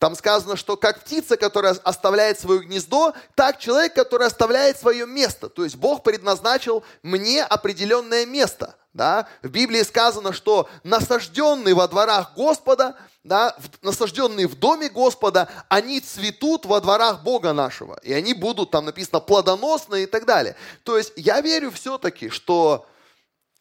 [0.00, 5.50] там сказано, что как птица, которая оставляет свое гнездо, так человек, который оставляет свое место.
[5.50, 8.76] То есть Бог предназначил мне определенное место.
[8.94, 9.28] Да?
[9.42, 16.64] В Библии сказано, что насажденные во дворах Господа, да, насажденные в доме Господа, они цветут
[16.64, 18.00] во дворах Бога нашего.
[18.02, 20.56] И они будут, там написано, плодоносные и так далее.
[20.82, 22.86] То есть я верю все-таки, что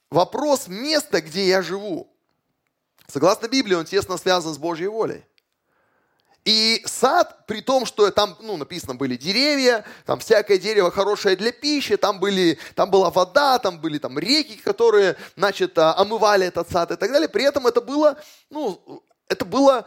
[0.09, 2.09] вопрос места, где я живу,
[3.07, 5.25] согласно Библии, он тесно связан с Божьей волей.
[6.45, 11.51] И сад, при том, что там ну, написано были деревья, там всякое дерево хорошее для
[11.51, 16.69] пищи, там, были, там была вода, там были там реки, которые значит, а, омывали этот
[16.69, 17.27] сад и так далее.
[17.27, 18.17] При этом это было,
[18.49, 19.85] ну, это было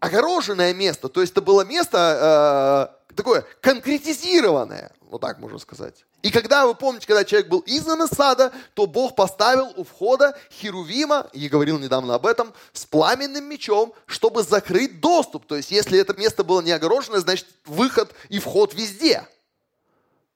[0.00, 6.04] огороженное место, то есть это было место э, такое конкретизированное, вот так можно сказать.
[6.22, 10.38] И когда, вы помните, когда человек был изгнан из сада, то Бог поставил у входа
[10.52, 15.46] Херувима, и говорил недавно об этом, с пламенным мечом, чтобы закрыть доступ.
[15.46, 19.26] То есть, если это место было не огорожено, значит, выход и вход везде.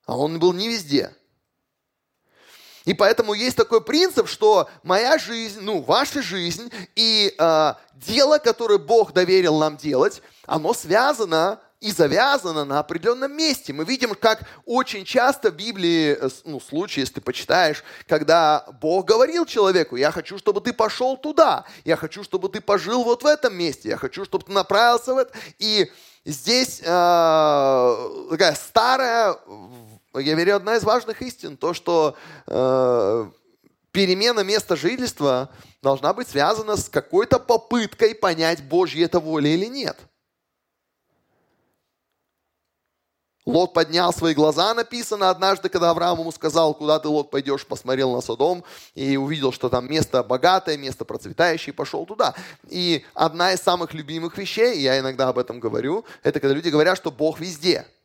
[0.07, 1.15] А он был не везде.
[2.85, 8.79] И поэтому есть такой принцип, что моя жизнь, ну, ваша жизнь и э, дело, которое
[8.79, 13.73] Бог доверил нам делать, оно связано и завязано на определенном месте.
[13.73, 19.07] Мы видим, как очень часто в Библии, э, ну, случай, если ты почитаешь, когда Бог
[19.07, 23.27] говорил человеку, я хочу, чтобы ты пошел туда, я хочу, чтобы ты пожил вот в
[23.27, 25.33] этом месте, я хочу, чтобы ты направился в это.
[25.59, 25.91] И
[26.25, 29.37] здесь э, такая старая
[30.21, 33.31] я верю, одна из важных истин, то, что э,
[33.93, 35.51] перемена места жительства
[35.83, 39.99] должна быть связана с какой-то попыткой понять, Божья это воля или нет.
[43.47, 48.13] Лот поднял свои глаза, написано однажды, когда Авраам ему сказал, куда ты, Лот, пойдешь, посмотрел
[48.13, 52.35] на Содом и увидел, что там место богатое, место процветающее, и пошел туда.
[52.69, 56.99] И одна из самых любимых вещей, я иногда об этом говорю, это когда люди говорят,
[56.99, 57.87] что Бог везде–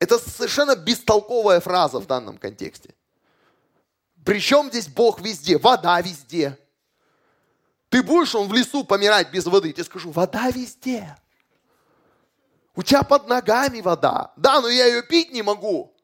[0.00, 2.94] это совершенно бестолковая фраза в данном контексте.
[4.24, 5.58] Причем здесь Бог везде?
[5.58, 6.58] Вода везде.
[7.90, 9.68] Ты будешь он в лесу помирать без воды?
[9.68, 11.16] Я тебе скажу, вода везде.
[12.74, 14.32] У тебя под ногами вода.
[14.36, 15.94] Да, но я ее пить не могу.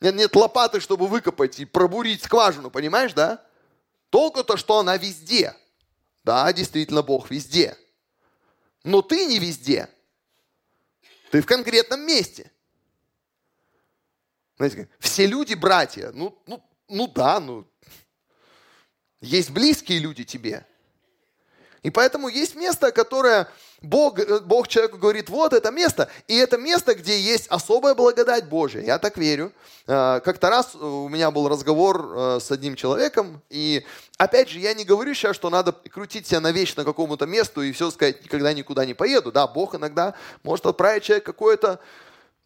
[0.00, 3.44] Меня нет лопаты, чтобы выкопать и пробурить скважину, понимаешь, да?
[4.10, 5.54] Только-то, что она везде.
[6.24, 7.76] Да, действительно, Бог везде.
[8.84, 9.88] Но ты не везде.
[11.30, 12.50] Ты в конкретном месте.
[14.56, 16.10] Знаете, все люди братья.
[16.12, 17.66] Ну, ну, ну да, ну.
[19.20, 20.66] Есть близкие люди тебе.
[21.82, 23.48] И поэтому есть место, которое
[23.80, 26.08] Бог, э, Бог человеку говорит, вот это место.
[26.26, 28.80] И это место, где есть особая благодать Божья.
[28.80, 29.52] Я так верю.
[29.86, 33.40] Э, как-то раз у меня был разговор э, с одним человеком.
[33.50, 33.84] И
[34.16, 37.72] опять же, я не говорю сейчас, что надо крутить себя на навечно какому-то месту и
[37.72, 39.30] все сказать, никогда никуда не поеду.
[39.30, 41.78] Да, Бог иногда может отправить человека какое-то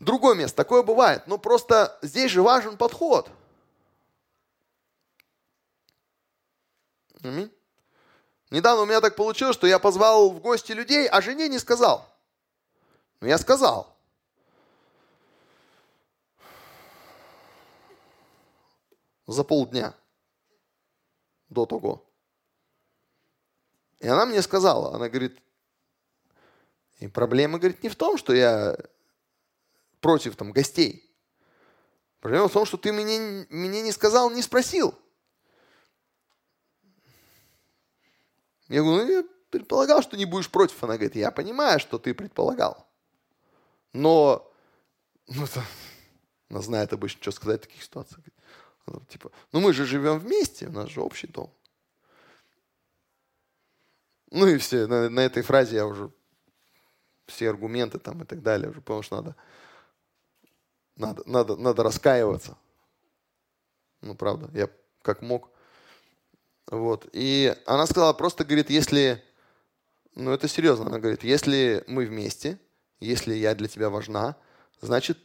[0.01, 0.57] другое место.
[0.57, 1.23] Такое бывает.
[1.27, 3.31] Но просто здесь же важен подход.
[7.23, 7.51] Аминь.
[8.53, 12.07] Недавно у меня так получилось, что я позвал в гости людей, а жене не сказал.
[13.21, 13.97] Но я сказал.
[19.27, 19.95] За полдня
[21.49, 22.05] до того.
[24.01, 25.41] И она мне сказала, она говорит,
[26.99, 28.77] и проблема, говорит, не в том, что я
[30.01, 31.11] против там, гостей.
[32.21, 34.95] Проблема в том, что ты мне, мне не сказал, не спросил.
[38.73, 40.83] Я говорю, ну я предполагал, что не будешь против.
[40.83, 42.89] Она говорит, я понимаю, что ты предполагал.
[43.93, 44.51] Но,
[45.29, 45.63] ну, это,
[46.49, 48.25] она знает обычно, что сказать в таких ситуациях.
[48.87, 51.53] Она, типа, ну мы же живем вместе, у нас же общий дом.
[54.31, 56.11] Ну и все, на, на этой фразе я уже
[57.27, 59.37] все аргументы там и так далее, уже понял, что надо
[60.97, 62.57] надо, надо, надо раскаиваться.
[64.01, 64.69] Ну, правда, я
[65.03, 65.51] как мог.
[66.67, 67.09] Вот.
[67.13, 69.23] И она сказала, просто говорит, если,
[70.15, 72.59] ну это серьезно, она говорит, если мы вместе,
[73.01, 74.37] если я для тебя важна,
[74.81, 75.19] значит,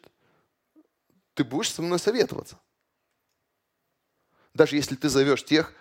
[1.33, 2.59] ты будешь со мной советоваться.
[4.53, 5.73] Даже если ты зовешь тех,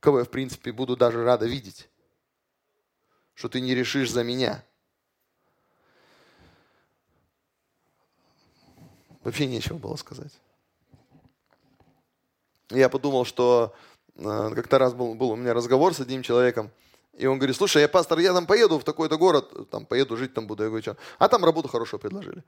[0.00, 1.88] кого я, в принципе, буду даже рада видеть,
[3.34, 4.64] что ты не решишь за меня–
[9.22, 10.32] Вообще нечего было сказать.
[12.70, 13.74] Я подумал, что
[14.16, 16.70] как-то раз был, был у меня разговор с одним человеком,
[17.14, 20.32] и он говорит, слушай, я пастор, я там поеду в такой-то город, там поеду жить
[20.32, 20.62] там буду.
[20.62, 20.96] Я говорю, что?
[21.18, 22.42] А там работу хорошую предложили.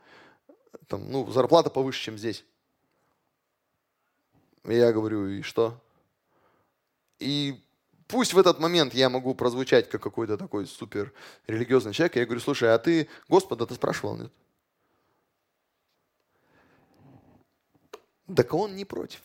[0.86, 2.44] Там, ну, зарплата повыше, чем здесь.
[4.64, 5.78] И я говорю, и что?
[7.18, 7.62] И
[8.08, 11.12] пусть в этот момент я могу прозвучать как какой-то такой супер
[11.46, 14.32] религиозный человек, я говорю, слушай, а ты Господа ты спрашивал, нет?
[18.34, 19.20] Так он не против.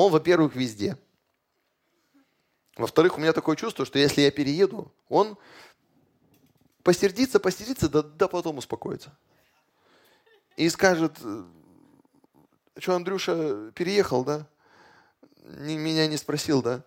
[0.00, 0.96] Он, во-первых, везде.
[2.74, 5.36] Во-вторых, у меня такое чувство, что если я перееду, он
[6.82, 9.14] посердится, посердится, да, да потом успокоится.
[10.56, 11.18] И скажет,
[12.78, 14.46] что, Андрюша, переехал, да?
[15.44, 16.82] Меня не спросил, да?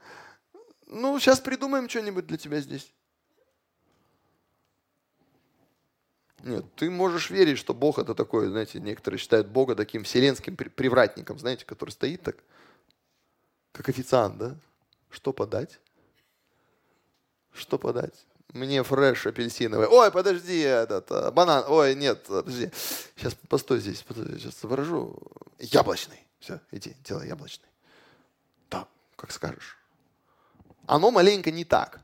[0.88, 2.92] Ну, сейчас придумаем что-нибудь для тебя здесь.
[6.40, 11.38] Нет, ты можешь верить, что Бог это такой, знаете, некоторые считают Бога таким вселенским привратником,
[11.38, 12.38] знаете, который стоит так,
[13.74, 14.56] как официант, да?
[15.10, 15.80] Что подать?
[17.52, 18.14] Что подать?
[18.54, 19.88] Мне фреш апельсиновый.
[19.88, 21.66] Ой, подожди, этот, э, банан.
[21.68, 22.70] Ой, нет, подожди.
[23.16, 25.20] Сейчас постой здесь, подожди, сейчас соображу.
[25.60, 26.20] Яблочный.
[26.40, 27.68] Все, иди, делай яблочный.
[28.70, 29.78] Да, как скажешь.
[30.86, 32.02] Оно маленько не так.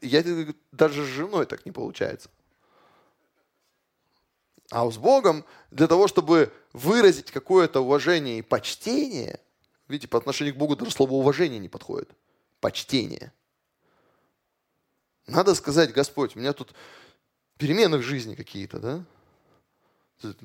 [0.00, 0.22] Я
[0.70, 2.30] даже с женой так не получается.
[4.70, 9.40] А с Богом для того, чтобы выразить какое-то уважение и почтение,
[9.88, 12.10] видите, по отношению к Богу даже слово уважение не подходит.
[12.60, 13.32] Почтение.
[15.26, 16.74] Надо сказать, Господь, у меня тут
[17.56, 19.04] перемены в жизни какие-то, да?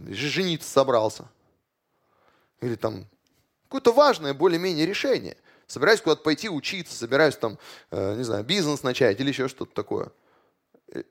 [0.10, 1.30] Жениться собрался.
[2.62, 3.08] Или там
[3.64, 5.38] какое-то важное более-менее решение.
[5.68, 7.58] Собираюсь куда-то пойти учиться, собираюсь там,
[7.92, 10.12] э, не знаю, бизнес начать или еще что-то такое.
[10.92, 11.04] Э,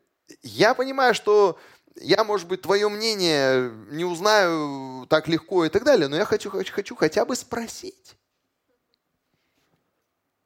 [0.42, 1.58] я понимаю, что
[2.00, 6.50] я, может быть, твое мнение не узнаю так легко и так далее, но я хочу,
[6.50, 8.16] хочу, хочу хотя бы спросить.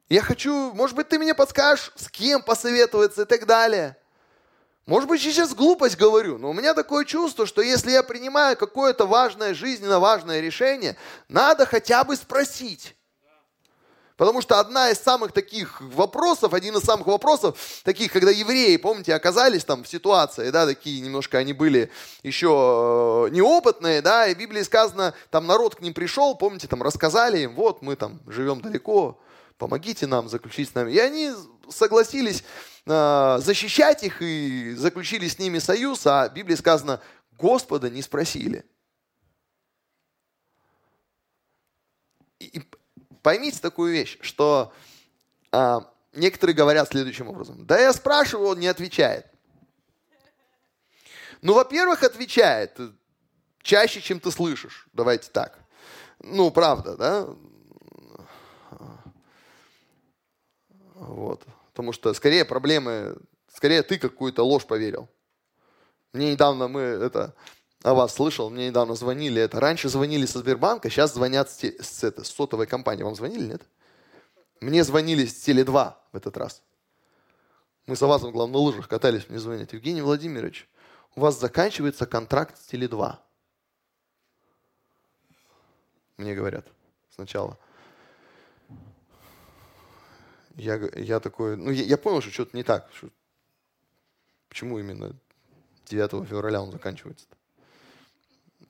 [0.08, 3.96] Я хочу, может быть, ты мне подскажешь, с кем посоветоваться и так далее.
[4.84, 9.06] Может быть, сейчас глупость говорю, но у меня такое чувство, что если я принимаю какое-то
[9.06, 10.96] важное, жизненно важное решение,
[11.28, 12.96] надо хотя бы спросить.
[14.16, 19.14] Потому что одна из самых таких вопросов, один из самых вопросов, таких, когда евреи, помните,
[19.14, 21.90] оказались там в ситуации, да, такие немножко они были
[22.22, 26.82] еще э, неопытные, да, и в Библии сказано, там народ к ним пришел, помните, там
[26.82, 29.18] рассказали им, вот мы там живем далеко,
[29.56, 30.92] помогите нам заключить с нами.
[30.92, 31.32] И они
[31.70, 32.44] согласились
[32.86, 37.00] э, защищать их и заключили с ними союз, а в Библии сказано,
[37.38, 38.64] Господа не спросили.
[42.38, 42.62] И,
[43.22, 44.72] Поймите такую вещь, что
[45.52, 47.64] а, некоторые говорят следующим образом.
[47.66, 49.26] Да я спрашиваю, он не отвечает.
[51.40, 52.78] Ну, во-первых, отвечает
[53.62, 54.86] чаще, чем ты слышишь.
[54.92, 55.58] Давайте так.
[56.20, 57.28] Ну, правда, да?
[60.94, 61.44] Вот.
[61.70, 63.16] Потому что скорее проблемы,
[63.48, 65.08] скорее ты какую-то ложь поверил.
[66.12, 67.34] Мне недавно мы это
[67.82, 69.42] о вас слышал, мне недавно звонили.
[69.42, 73.02] Это раньше звонили со Сбербанка, сейчас звонят с, те, с, с сотовой компании.
[73.02, 73.62] Вам звонили, нет?
[74.60, 76.62] Мне звонили с Теле2 в этот раз.
[77.86, 79.72] Мы с Авазом, главное, на лыжах катались, мне звонят.
[79.72, 80.68] Евгений Владимирович,
[81.16, 83.16] у вас заканчивается контракт с Теле2.
[86.18, 86.66] Мне говорят
[87.10, 87.58] сначала.
[90.54, 92.88] Я, я такой, ну я, я понял, что что-то не так.
[92.94, 93.08] Что,
[94.48, 95.16] почему именно
[95.86, 97.26] 9 февраля он заканчивается?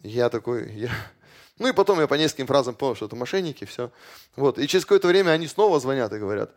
[0.02, 0.90] Я такой, я...
[1.58, 3.92] Ну и потом я по нескольким фразам понял, что это мошенники, все.
[4.36, 4.58] Вот.
[4.58, 6.52] И через какое-то время они снова звонят и говорят,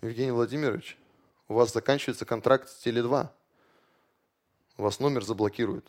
[0.00, 0.96] Евгений Владимирович,
[1.46, 3.28] у вас заканчивается контракт с Теле2.
[4.78, 5.86] У вас номер заблокируют.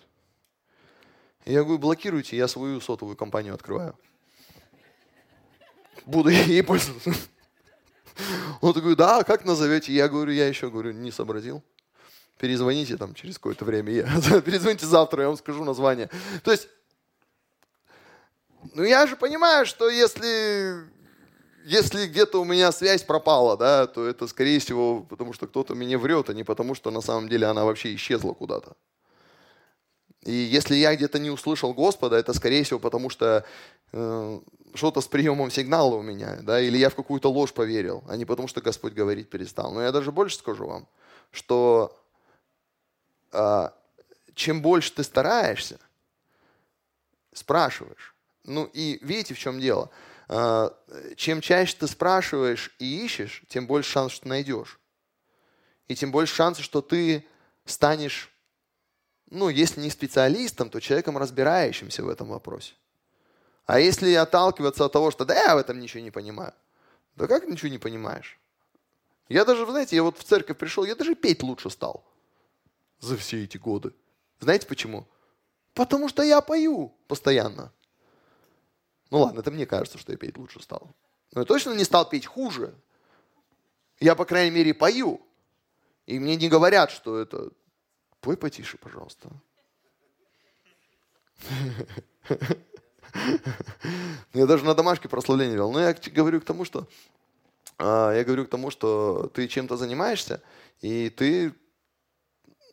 [1.45, 3.97] Я говорю, блокируйте, я свою сотовую компанию открываю.
[6.05, 7.13] Буду ей пользоваться.
[8.61, 9.93] Он такой, да, как назовете?
[9.93, 11.63] Я говорю, я еще говорю, не сообразил
[12.37, 14.03] перезвоните там через какое-то время, я,
[14.41, 16.09] перезвоните завтра, я вам скажу название.
[16.43, 16.67] То есть,
[18.73, 20.85] ну я же понимаю, что если,
[21.65, 25.97] если где-то у меня связь пропала, да, то это скорее всего потому, что кто-то мне
[25.97, 28.75] врет, а не потому, что на самом деле она вообще исчезла куда-то.
[30.25, 33.45] И если я где-то не услышал Господа, это скорее всего потому, что
[33.91, 34.39] э,
[34.73, 38.25] что-то с приемом сигнала у меня, да, или я в какую-то ложь поверил, а не
[38.25, 39.73] потому, что Господь говорить перестал.
[39.73, 40.87] Но я даже больше скажу вам,
[41.31, 41.97] что
[44.33, 45.79] чем больше ты стараешься,
[47.33, 48.15] спрашиваешь.
[48.43, 49.89] Ну и видите, в чем дело?
[50.27, 50.75] А,
[51.15, 54.79] чем чаще ты спрашиваешь и ищешь, тем больше шансов, что найдешь.
[55.87, 57.25] И тем больше шансов, что ты
[57.65, 58.31] станешь,
[59.29, 62.73] ну, если не специалистом, то человеком, разбирающимся в этом вопросе.
[63.65, 66.53] А если отталкиваться от того, что да, я в этом ничего не понимаю.
[67.15, 68.39] Да как ничего не понимаешь?
[69.29, 72.05] Я даже, знаете, я вот в церковь пришел, я даже петь лучше стал
[73.03, 73.93] за все эти годы.
[74.39, 75.07] Знаете почему?
[75.73, 77.71] Потому что я пою постоянно.
[79.11, 80.95] Ну ладно, это мне кажется, что я петь лучше стал.
[81.33, 82.73] Но я точно не стал петь хуже.
[83.99, 85.21] Я, по крайней мере, пою.
[86.05, 87.51] И мне не говорят, что это...
[88.21, 89.29] Пой потише, пожалуйста.
[94.33, 95.71] Я даже на домашке прославление вел.
[95.71, 96.87] Но я говорю к тому, что
[97.77, 100.41] а, я говорю к тому, что ты чем-то занимаешься,
[100.81, 101.53] и ты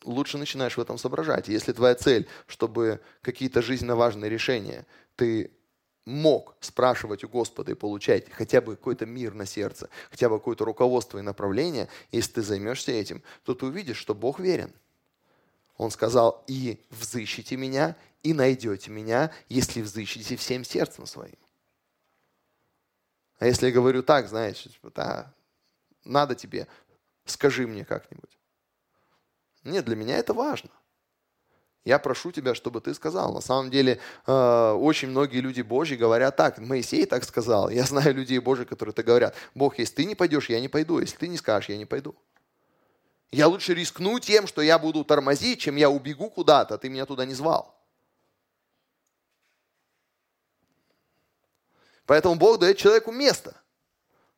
[0.04, 1.48] лучше начинаешь в этом соображать.
[1.48, 4.86] Если твоя цель, чтобы какие-то жизненно важные решения
[5.16, 5.50] ты
[6.06, 10.64] мог спрашивать у Господа и получать хотя бы какой-то мир на сердце, хотя бы какое-то
[10.64, 14.72] руководство и направление, если ты займешься этим, то ты увидишь, что Бог верен.
[15.76, 21.38] Он сказал, и взыщите меня, и найдете меня, если взыщите всем сердцем своим.
[23.38, 25.34] А если я говорю так, знаешь, типа, да,
[26.04, 26.66] надо тебе,
[27.30, 28.39] Скажи мне как-нибудь.
[29.64, 30.70] Нет, для меня это важно.
[31.84, 33.32] Я прошу тебя, чтобы ты сказал.
[33.32, 36.58] На самом деле, э, очень многие люди Божьи говорят так.
[36.58, 37.70] Моисей так сказал.
[37.70, 39.34] Я знаю людей Божьих, которые так говорят.
[39.54, 40.98] Бог, если ты не пойдешь, я не пойду.
[40.98, 42.14] Если ты не скажешь, я не пойду.
[43.30, 47.24] Я лучше рискну тем, что я буду тормозить, чем я убегу куда-то, ты меня туда
[47.24, 47.76] не звал.
[52.06, 53.54] Поэтому Бог дает человеку место.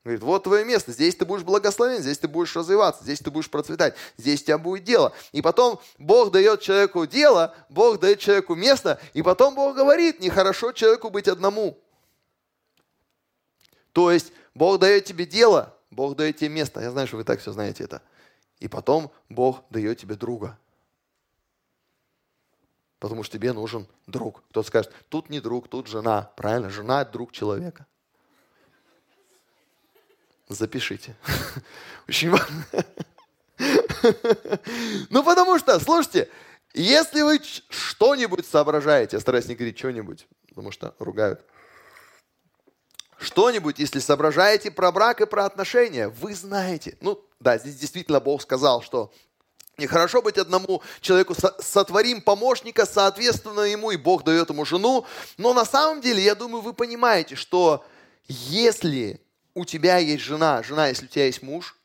[0.05, 3.49] Говорит, вот твое место, здесь ты будешь благословен, здесь ты будешь развиваться, здесь ты будешь
[3.49, 5.13] процветать, здесь у тебя будет дело.
[5.31, 10.73] И потом Бог дает человеку дело, Бог дает человеку место, и потом Бог говорит, нехорошо
[10.73, 11.79] человеку быть одному.
[13.93, 16.81] То есть Бог дает тебе дело, Бог дает тебе место.
[16.81, 18.03] Я знаю, что вы так все знаете это.
[18.59, 20.59] И потом Бог дает тебе друга.
[22.99, 24.43] Потому что тебе нужен друг.
[24.51, 26.31] Кто-то скажет, тут не друг, тут жена.
[26.37, 27.87] Правильно, жена– друг человека.
[30.49, 31.17] Запишите.
[32.09, 32.67] Очень важно.
[35.11, 36.29] Ну, потому что, слушайте,
[36.75, 41.45] если вы что-нибудь соображаете, я стараюсь не говорить что-нибудь, потому что ругают.
[43.19, 46.97] Что-нибудь, если соображаете про брак и про отношения, вы знаете.
[47.01, 49.13] Ну, да, здесь действительно Бог сказал, что
[49.79, 55.07] Нехорошо быть одному человеку, сотворим помощника, соответственно ему, и Бог дает ему жену.
[55.39, 57.83] Но на самом деле, я думаю, вы понимаете, что
[58.27, 59.22] если
[59.55, 61.77] у тебя есть жена, жена, если у тебя есть муж,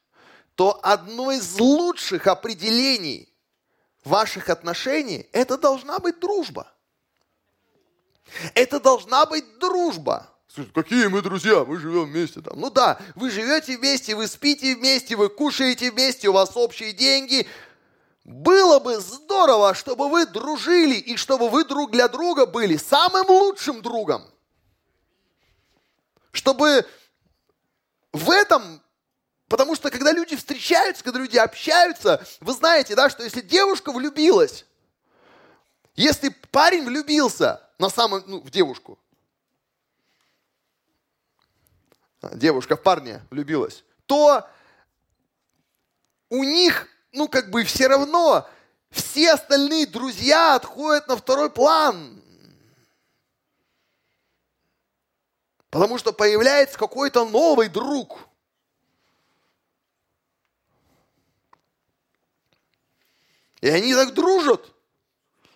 [0.55, 3.31] то одно из лучших определений
[4.03, 6.73] ваших отношений– это должна быть дружба.
[8.55, 10.29] Это должна быть дружба.
[10.73, 12.59] Какие мы друзья, мы живем вместе там.
[12.59, 17.47] Ну да, вы живете вместе, вы спите вместе, вы кушаете вместе, у вас общие деньги.
[18.23, 23.81] Было бы здорово, чтобы вы дружили и чтобы вы друг для друга были самым лучшим
[23.81, 24.23] другом.
[26.31, 26.85] Чтобы
[28.17, 28.81] в этом,
[29.47, 34.65] потому что когда люди встречаются, когда люди общаются, вы знаете, да, что если девушка влюбилась,
[35.95, 38.99] если парень влюбился на самом, ну, в девушку,
[42.21, 44.47] а, девушка в парня влюбилась, то
[46.29, 48.47] у них, ну, как бы все равно
[48.91, 52.21] все остальные друзья отходят на второй план.
[55.69, 58.19] Потому что появляется какой-то новый друг.
[63.61, 64.73] И они так дружат.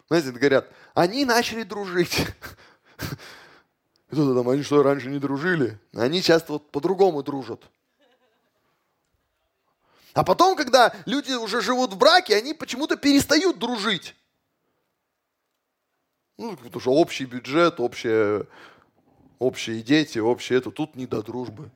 [0.08, 2.28] Знаете, говорят, они начали дружить.
[4.08, 5.80] Кто-то там, они что, раньше не дружили?
[5.94, 7.64] Они часто вот по-другому дружат.
[10.14, 14.14] А потом, когда люди уже живут в браке, они почему-то перестают дружить.
[16.38, 18.48] Ну, потому что общий бюджет, общее
[19.42, 21.72] общие дети, общее это, тут не до дружбы.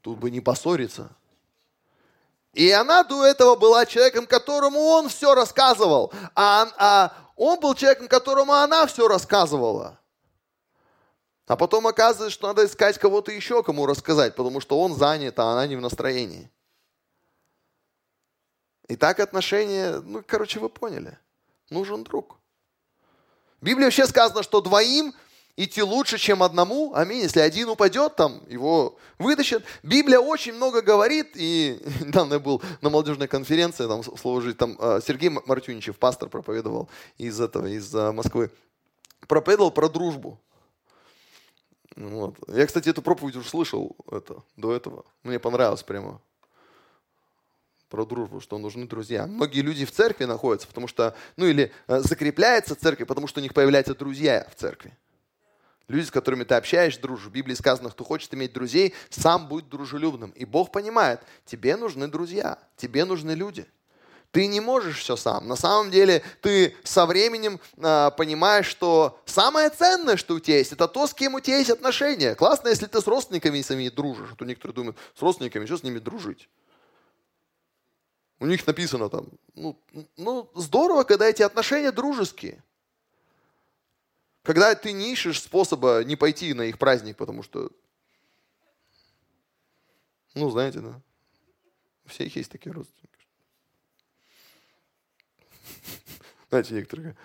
[0.00, 1.14] Тут бы не поссориться.
[2.54, 8.08] И она до этого была человеком, которому он все рассказывал, а, а он был человеком,
[8.08, 9.98] которому она все рассказывала.
[11.46, 15.52] А потом оказывается, что надо искать кого-то еще, кому рассказать, потому что он занят, а
[15.52, 16.50] она не в настроении.
[18.88, 21.18] И так отношения, ну, короче, вы поняли.
[21.68, 22.38] Нужен друг.
[23.60, 25.14] В Библии вообще сказано, что двоим
[25.56, 26.94] идти лучше, чем одному.
[26.94, 27.20] Аминь.
[27.20, 29.64] Если один упадет, там его вытащат.
[29.82, 34.76] Библия очень много говорит, и недавно я был на молодежной конференции, там слово жить, там
[34.78, 36.88] э, Сергей Мартюничев, пастор, проповедовал
[37.18, 38.50] из этого, из э, Москвы.
[39.26, 40.40] Проповедовал про дружбу.
[41.96, 42.36] Вот.
[42.48, 45.04] Я, кстати, эту проповедь уже слышал это, до этого.
[45.22, 46.20] Мне понравилось прямо
[47.88, 49.26] про дружбу, что нужны друзья.
[49.26, 53.38] Многие люди в церкви находятся, потому что, ну или э, закрепляются в церкви, потому что
[53.38, 54.96] у них появляются друзья в церкви.
[55.88, 57.26] Люди, с которыми ты общаешься, дружишь.
[57.26, 60.30] В Библии сказано, кто хочет иметь друзей, сам будет дружелюбным.
[60.30, 63.66] И Бог понимает, тебе нужны друзья, тебе нужны люди.
[64.30, 65.46] Ты не можешь все сам.
[65.46, 70.72] На самом деле ты со временем э, понимаешь, что самое ценное, что у тебя есть,
[70.72, 72.34] это то, с кем у тебя есть отношения.
[72.34, 74.30] Классно, если ты с родственниками сами дружишь.
[74.32, 76.48] А то некоторые думают, с родственниками, что с ними дружить?
[78.40, 79.78] У них написано там, ну,
[80.16, 82.64] ну здорово, когда эти отношения дружеские.
[84.44, 87.72] Когда ты не ищешь способа не пойти на их праздник, потому что,
[90.34, 91.00] ну, знаете, да,
[92.04, 93.26] у всех есть такие родственники.
[96.50, 97.16] Знаете, некоторые,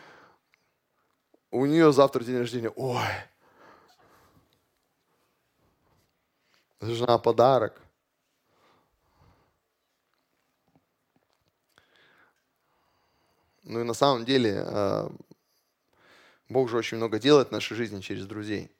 [1.51, 3.03] у нее завтра день рождения, ой,
[6.79, 7.81] жена подарок.
[13.63, 15.11] Ну и на самом деле а,
[16.49, 18.71] Бог же очень много делает в нашей жизни через друзей.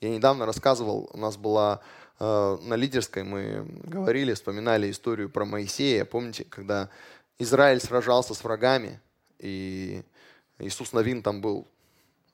[0.00, 1.80] Я недавно рассказывал, у нас была
[2.18, 6.04] э, на лидерской, мы говорили, вспоминали историю про Моисея.
[6.04, 6.88] Помните, когда
[7.38, 9.00] Израиль сражался с врагами,
[9.38, 10.02] и
[10.58, 11.68] Иисус Новин там был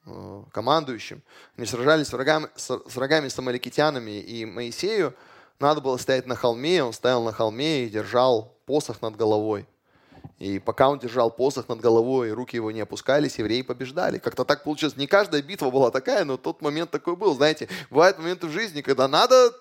[0.07, 1.23] э, командующим.
[1.57, 5.15] Они сражались с врагами, с, с врагами с амаликитянами, и Моисею
[5.59, 9.67] надо было стоять на холме, он стоял на холме и держал посох над головой.
[10.41, 14.17] И пока он держал посох над головой, руки его не опускались, евреи побеждали.
[14.17, 14.97] Как-то так получилось.
[14.97, 17.35] Не каждая битва была такая, но тот момент такой был.
[17.35, 19.53] Знаете, бывают моменты в жизни, когда надо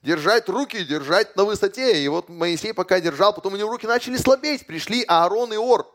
[0.00, 2.02] держать руки, держать на высоте.
[2.02, 4.66] И вот Моисей пока держал, потом у него руки начали слабеть.
[4.66, 5.86] Пришли Аарон и Ор.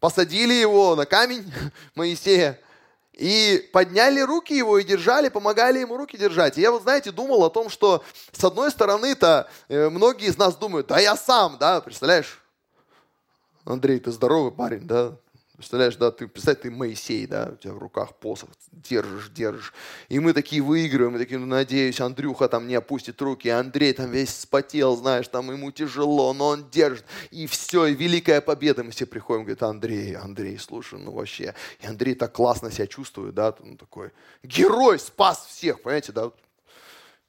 [0.00, 1.50] Посадили его на камень
[1.94, 2.60] Моисея.
[3.14, 6.58] И подняли руки его и держали, помогали ему руки держать.
[6.58, 10.56] И я вот, знаете, думал о том, что с одной стороны-то э, многие из нас
[10.56, 12.42] думают, да я сам, да, представляешь?
[13.68, 15.16] Андрей, ты здоровый парень, да?
[15.58, 19.74] Представляешь, да, ты, представь, ты Моисей, да, у тебя в руках посох, держишь, держишь.
[20.08, 23.48] И мы такие выигрываем, мы такие, ну, надеюсь, Андрюха там не опустит руки.
[23.48, 27.04] Андрей там весь спотел, знаешь, там ему тяжело, но он держит.
[27.32, 28.84] И все, и великая победа.
[28.84, 31.56] Мы все приходим, говорит, Андрей, Андрей, слушай, ну вообще.
[31.80, 34.12] И Андрей так классно себя чувствует, да, он такой,
[34.44, 36.30] герой, спас всех, понимаете, да.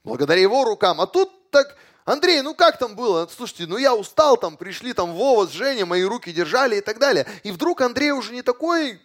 [0.03, 1.01] Благодаря его рукам.
[1.01, 1.75] А тут так
[2.09, 3.27] Андрей, ну как там было?
[3.27, 6.97] Слушайте, ну я устал, там пришли там Вова с Женей, мои руки держали и так
[6.97, 7.27] далее.
[7.43, 8.99] И вдруг Андрей уже не такой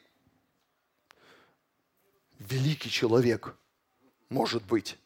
[2.39, 3.55] великий человек,
[4.31, 4.99] может быть.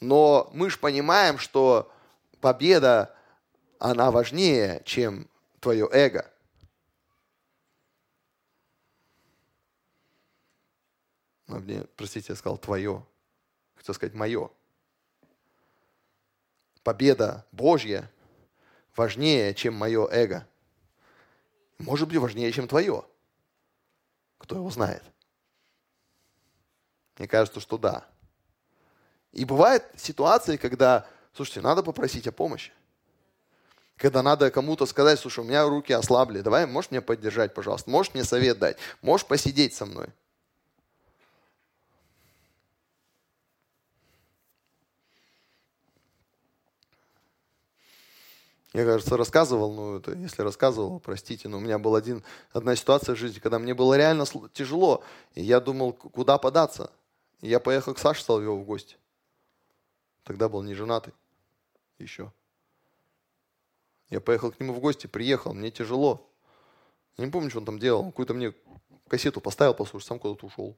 [0.00, 1.92] Но мы же понимаем, что
[2.40, 3.14] победа,
[3.78, 5.30] она важнее, чем
[5.60, 6.28] твое эго.
[11.46, 13.06] А мне, простите, я сказал твое.
[13.76, 14.50] Хотел сказать мое
[16.86, 18.08] победа Божья
[18.94, 20.46] важнее, чем мое эго.
[21.78, 23.04] Может быть, важнее, чем твое.
[24.38, 25.02] Кто его знает?
[27.18, 28.06] Мне кажется, что да.
[29.32, 32.70] И бывают ситуации, когда, слушайте, надо попросить о помощи.
[33.96, 38.14] Когда надо кому-то сказать, слушай, у меня руки ослабли, давай, можешь меня поддержать, пожалуйста, можешь
[38.14, 40.06] мне совет дать, можешь посидеть со мной.
[48.76, 52.22] Я, кажется, рассказывал, ну, это, если рассказывал, простите, но у меня была один,
[52.52, 55.02] одна ситуация в жизни, когда мне было реально тяжело,
[55.34, 56.92] и я думал, куда податься.
[57.40, 58.98] И я поехал к Саше Соловьеву в гости.
[60.24, 61.14] Тогда был не женатый
[61.96, 62.30] еще.
[64.10, 66.30] Я поехал к нему в гости, приехал, мне тяжело.
[67.16, 68.04] Я не помню, что он там делал.
[68.04, 68.52] Какую-то мне
[69.08, 70.76] кассету поставил послушать, сам куда-то ушел.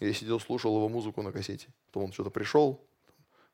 [0.00, 1.68] Я сидел, слушал его музыку на кассете.
[1.86, 2.84] Потом он что-то пришел,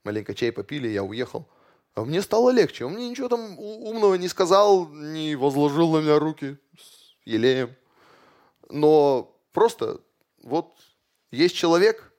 [0.04, 1.46] маленько чай попили, я уехал.
[1.94, 2.84] А мне стало легче.
[2.84, 7.74] Он мне ничего там умного не сказал, не возложил на меня руки с елеем.
[8.68, 10.00] Но просто
[10.42, 10.76] вот
[11.30, 12.12] есть человек,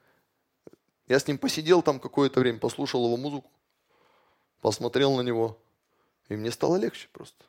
[1.07, 3.51] я с ним посидел там какое-то время, послушал его музыку,
[4.61, 5.57] посмотрел на него,
[6.29, 7.43] и мне стало легче просто.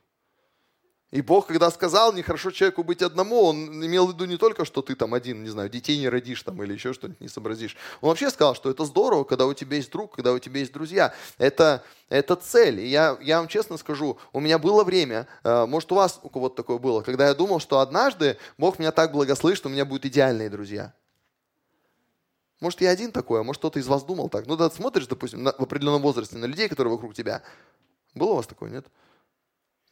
[1.09, 4.81] И Бог, когда сказал, нехорошо человеку быть одному, он имел в виду не только, что
[4.81, 7.77] ты там один, не знаю, детей не родишь там или еще что-нибудь не сообразишь.
[8.01, 10.73] Он вообще сказал, что это здорово, когда у тебя есть друг, когда у тебя есть
[10.73, 11.13] друзья.
[11.37, 12.81] Это, это цель.
[12.81, 16.29] И я, я вам честно скажу, у меня было время, э, может у вас у
[16.29, 19.85] кого-то такое было, когда я думал, что однажды Бог меня так благословит, что у меня
[19.85, 20.93] будут идеальные друзья.
[22.59, 24.45] Может, я один такой, а может, кто-то из вас думал так.
[24.45, 27.43] Ну, да, смотришь, допустим, на, в определенном возрасте на людей, которые вокруг тебя.
[28.13, 28.87] Было у вас такое, нет?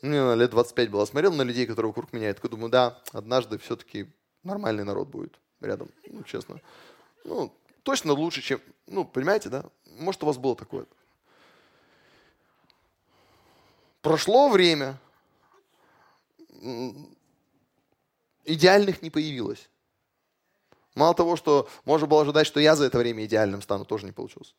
[0.05, 1.05] Мне лет 25 было.
[1.05, 2.27] Смотрел на людей, которые вокруг меня.
[2.27, 4.07] Я такой думаю, да, однажды все-таки
[4.43, 5.89] нормальный народ будет рядом.
[6.07, 6.61] Ну, честно.
[7.23, 7.51] Ну,
[7.81, 8.61] точно лучше, чем...
[8.85, 9.65] Ну, понимаете, да?
[9.97, 10.85] Может, у вас было такое.
[14.03, 14.99] Прошло время.
[18.43, 19.69] Идеальных не появилось.
[20.93, 24.11] Мало того, что можно было ожидать, что я за это время идеальным стану, тоже не
[24.11, 24.53] получилось.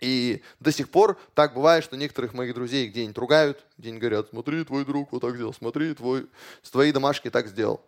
[0.00, 4.64] И до сих пор так бывает, что некоторых моих друзей где-нибудь ругают, где-нибудь говорят, смотри,
[4.64, 6.28] твой друг вот так сделал, смотри, твой,
[6.70, 7.84] твои домашки так сделал.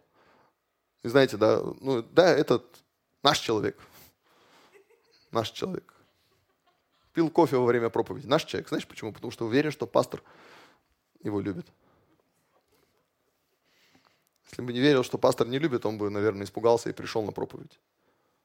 [1.02, 2.64] И знаете, да, ну, да, этот
[3.22, 3.78] наш человек.
[5.30, 5.94] Наш человек.
[7.12, 8.26] Пил кофе во время проповеди.
[8.26, 8.68] Наш человек.
[8.68, 9.12] Знаешь почему?
[9.12, 10.22] Потому что уверен, что пастор
[11.22, 11.66] его любит.
[14.50, 17.30] Если бы не верил, что пастор не любит, он бы, наверное, испугался и пришел на
[17.30, 17.78] проповедь.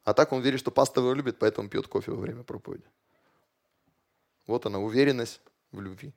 [0.04, 2.86] А так он верит, что пастор его любит, поэтому пьет кофе во время проповеди.
[4.48, 5.42] Вот она, уверенность
[5.72, 6.14] в любви.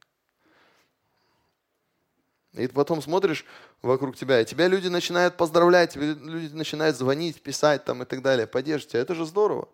[2.53, 3.45] И потом смотришь
[3.83, 8.47] вокруг тебя, и тебя люди начинают поздравлять, люди начинают звонить, писать там и так далее,
[8.47, 9.01] поддерживать тебя.
[9.01, 9.69] Это же здорово.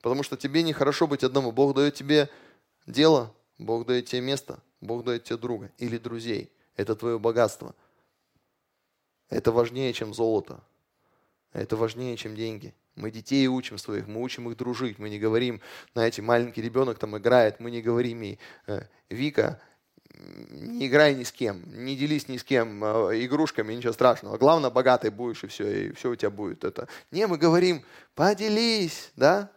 [0.00, 1.52] Потому что тебе нехорошо быть одному.
[1.52, 2.28] Бог дает тебе
[2.86, 6.52] дело, Бог дает тебе место, Бог дает тебе друга или друзей.
[6.76, 7.74] Это твое богатство.
[9.28, 10.60] Это важнее, чем золото.
[11.52, 12.74] Это важнее, чем деньги.
[12.94, 14.98] Мы детей учим своих, мы учим их дружить.
[14.98, 15.60] Мы не говорим,
[15.94, 19.60] знаете, маленький ребенок там играет, мы не говорим ей, «Э, Вика,
[20.50, 24.36] не играй ни с кем, не делись ни с кем э, игрушками, ничего страшного.
[24.36, 26.64] Главное, богатой будешь, и все, и все у тебя будет.
[26.64, 26.88] Это.
[27.10, 27.82] Не, мы говорим,
[28.14, 29.50] поделись, да?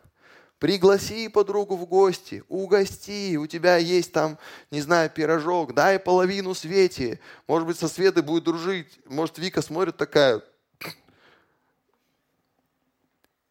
[0.60, 4.40] Пригласи подругу в гости, угости, у тебя есть там,
[4.72, 7.20] не знаю, пирожок, дай половину Свете.
[7.46, 9.00] Может быть, со Светой будет дружить.
[9.06, 10.42] Может, Вика смотрит такая,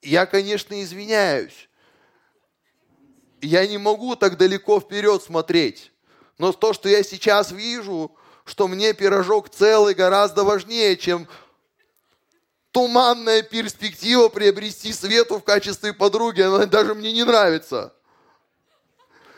[0.04, 1.68] я, конечно, извиняюсь.
[3.40, 5.92] Я не могу так далеко вперед смотреть.
[6.38, 11.28] Но то, что я сейчас вижу, что мне пирожок целый гораздо важнее, чем
[12.70, 16.40] туманная перспектива приобрести Свету в качестве подруги.
[16.40, 17.94] Она даже мне не нравится.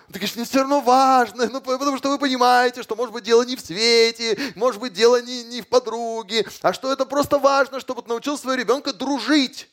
[0.06, 3.42] Ты говоришь, мне все равно важно, ну, потому что вы понимаете, что может быть дело
[3.42, 7.80] не в свете, может быть дело не, не в подруге, а что это просто важно,
[7.80, 9.68] чтобы научил своего ребенка дружить,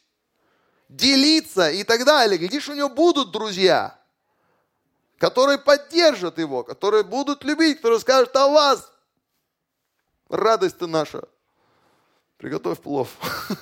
[0.95, 2.37] делиться и так далее.
[2.37, 3.99] Глядишь, у него будут друзья
[5.23, 8.91] которые поддержат его, которые будут любить, которые скажут, а вас,
[10.27, 11.23] радость ты наша,
[12.35, 13.07] приготовь плов.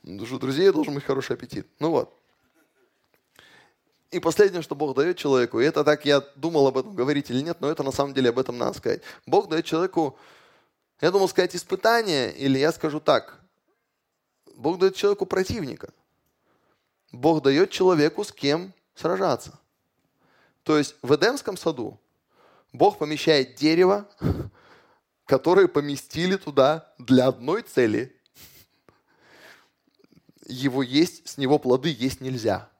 [0.00, 1.66] Потому что друзей должен быть хороший аппетит.
[1.80, 2.16] Ну вот.
[4.12, 7.40] И последнее, что Бог дает человеку, и это так я думал об этом говорить или
[7.40, 9.02] нет, но это на самом деле об этом надо сказать.
[9.26, 10.16] Бог дает человеку,
[11.00, 13.40] я думал сказать испытание, или я скажу так,
[14.56, 15.92] Бог дает человеку противника.
[17.12, 19.58] Бог дает человеку с кем сражаться.
[20.64, 22.00] То есть в Эдемском саду
[22.72, 24.08] Бог помещает дерево,
[25.26, 28.16] которое поместили туда для одной цели.
[30.46, 32.70] Его есть, с него плоды есть нельзя.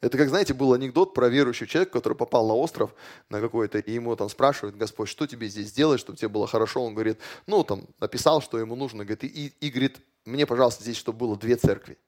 [0.00, 2.94] Это как, знаете, был анекдот про верующего человека, который попал на остров
[3.30, 6.84] на какой-то, и ему там спрашивают, Господь, что тебе здесь сделать, чтобы тебе было хорошо?
[6.84, 10.96] Он говорит, ну, там, написал, что ему нужно, говорит, и, и говорит, мне, пожалуйста, здесь,
[10.96, 11.98] чтобы было две церкви.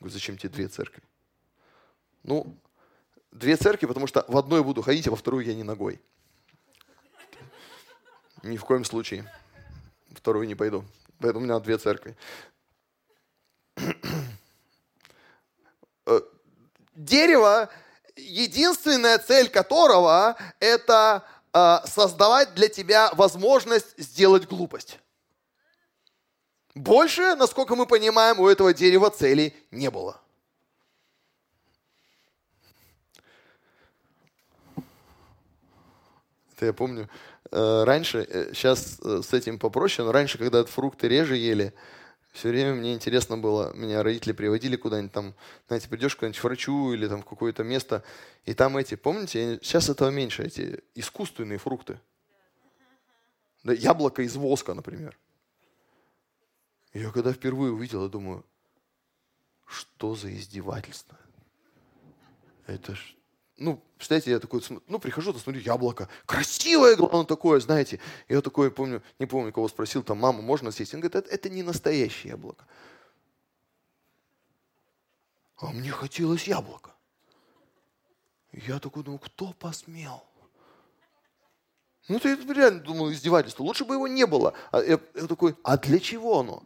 [0.00, 1.02] Говорю, зачем тебе две церкви?
[2.24, 2.56] Ну,
[3.30, 6.00] две церкви, потому что в одной буду ходить, а во вторую я не ногой.
[8.42, 9.30] Ни в коем случае.
[10.10, 10.84] Вторую не пойду.
[11.18, 12.16] Поэтому у меня две церкви.
[17.00, 17.70] Дерево,
[18.14, 21.24] единственная цель которого– это
[21.54, 24.98] э, создавать для тебя возможность сделать глупость.
[26.74, 30.20] Больше, насколько мы понимаем, у этого дерева цели не было.
[36.54, 37.08] Это я помню,
[37.50, 41.72] э, раньше, сейчас э, э, с этим попроще, но раньше, когда фрукты реже ели,
[42.32, 45.34] все время мне интересно было, меня родители приводили куда-нибудь там,
[45.66, 48.04] знаете, придешь куда-нибудь к врачу или там в какое-то место,
[48.44, 52.00] и там эти, помните, сейчас этого меньше, эти искусственные фрукты.
[53.64, 55.18] Да, яблоко из воска, например.
[56.92, 58.44] Я когда впервые увидел, я думаю,
[59.66, 61.18] что за издевательство?
[62.66, 63.16] Это ж...
[63.60, 66.08] Ну, представляете, я такой, ну, прихожу, то смотрю, яблоко.
[66.26, 68.00] Красивое, главное, такое, знаете.
[68.28, 70.94] Я такой, помню, не помню, кого спросил, там, мама, можно съесть?
[70.94, 72.66] Он говорит, это не настоящее яблоко.
[75.58, 76.90] А мне хотелось яблоко.
[78.52, 80.24] Я такой думаю, кто посмел?
[82.08, 83.62] Ну, ты реально думал, издевательство.
[83.62, 84.54] Лучше бы его не было.
[84.72, 86.64] А я, я такой, а для чего оно?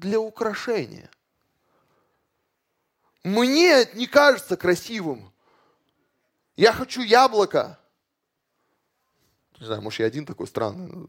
[0.00, 1.10] для украшения.
[3.22, 5.32] Мне не кажется красивым.
[6.60, 7.78] Я хочу яблоко.
[9.58, 11.08] Не знаю, может, я один такой странный.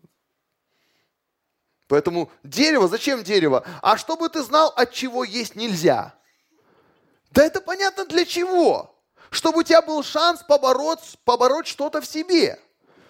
[1.90, 3.66] Поэтому дерево, зачем дерево?
[3.82, 6.16] А чтобы ты знал, от чего есть нельзя.
[7.32, 8.98] Да это понятно для чего.
[9.30, 12.58] Чтобы у тебя был шанс побороть, побороть что-то в себе.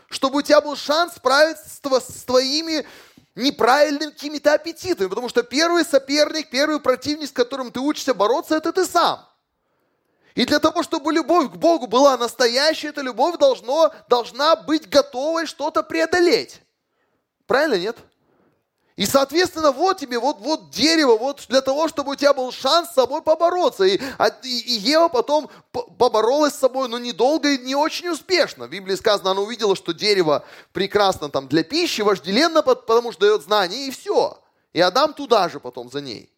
[0.10, 2.88] Чтобы у тебя был шанс справиться с твоими
[3.36, 8.74] неправильными какими-то аппетитами, потому что первый соперник, первый противник, с которым ты учишься бороться, это
[8.74, 9.31] ты сам.
[10.36, 15.46] И для того, чтобы любовь к Богу была настоящей, эта любовь должно, должна быть готовой
[15.46, 16.62] что-то преодолеть.
[17.48, 17.98] Правильно, нет?
[18.96, 22.90] И, соответственно, вот тебе, вот, вот дерево, вот для того, чтобы у тебя был шанс
[22.90, 23.84] с собой побороться.
[23.84, 28.68] И, а, и, и Ева потом поборолась с собой, но недолго и не очень успешно.
[28.68, 33.42] В Библии сказано, она увидела, что дерево прекрасно там для пищи, вожделенно, потому что дает
[33.42, 34.38] знания, и все.
[34.74, 36.32] И Адам туда же потом за ней.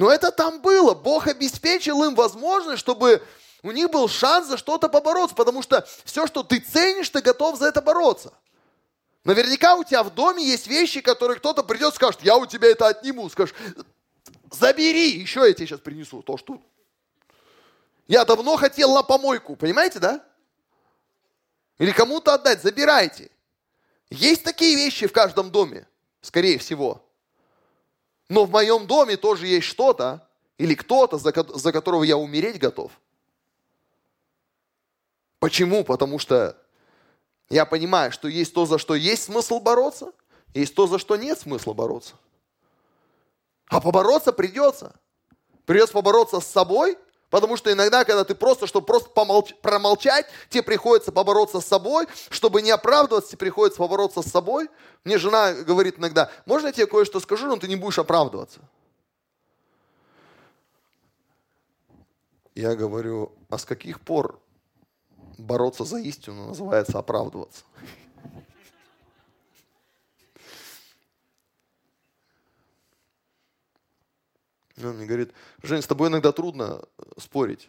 [0.00, 0.94] Но это там было.
[0.94, 3.22] Бог обеспечил им возможность, чтобы
[3.62, 7.58] у них был шанс за что-то побороться, потому что все, что ты ценишь, ты готов
[7.58, 8.32] за это бороться.
[9.24, 12.70] Наверняка у тебя в доме есть вещи, которые кто-то придет и скажет, я у тебя
[12.70, 13.28] это отниму.
[13.28, 13.54] Скажешь,
[14.50, 16.62] забери, еще я тебе сейчас принесу то, что...
[18.08, 20.24] Я давно хотел на помойку, понимаете, да?
[21.76, 23.30] Или кому-то отдать, забирайте.
[24.08, 25.86] Есть такие вещи в каждом доме,
[26.22, 27.04] скорее всего.
[28.30, 30.24] Но в моем доме тоже есть что-то
[30.56, 32.92] или кто-то, за, за которого я умереть готов.
[35.40, 35.82] Почему?
[35.82, 36.56] Потому что
[37.48, 40.12] я понимаю, что есть то, за что есть смысл бороться,
[40.54, 42.14] есть то, за что нет смысла бороться.
[43.66, 44.94] А побороться придется.
[45.66, 46.98] Придется побороться с собой,
[47.30, 52.06] потому что иногда, когда ты просто, чтобы просто помолч, промолчать, тебе приходится побороться с собой,
[52.28, 54.68] чтобы не оправдываться, тебе приходится побороться с собой.
[55.04, 58.60] Мне жена говорит иногда, можно я тебе кое-что скажу, но ты не будешь оправдываться.
[62.54, 64.38] Я говорю, а с каких пор
[65.38, 67.62] бороться за истину называется оправдываться?
[74.88, 77.68] Он мне говорит, Жень, с тобой иногда трудно э, спорить.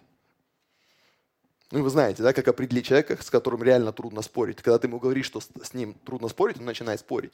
[1.72, 4.58] Ну, вы знаете, да, как определить человека, с которым реально трудно спорить.
[4.58, 7.32] Когда ты ему говоришь, что с ним трудно спорить, он начинает спорить.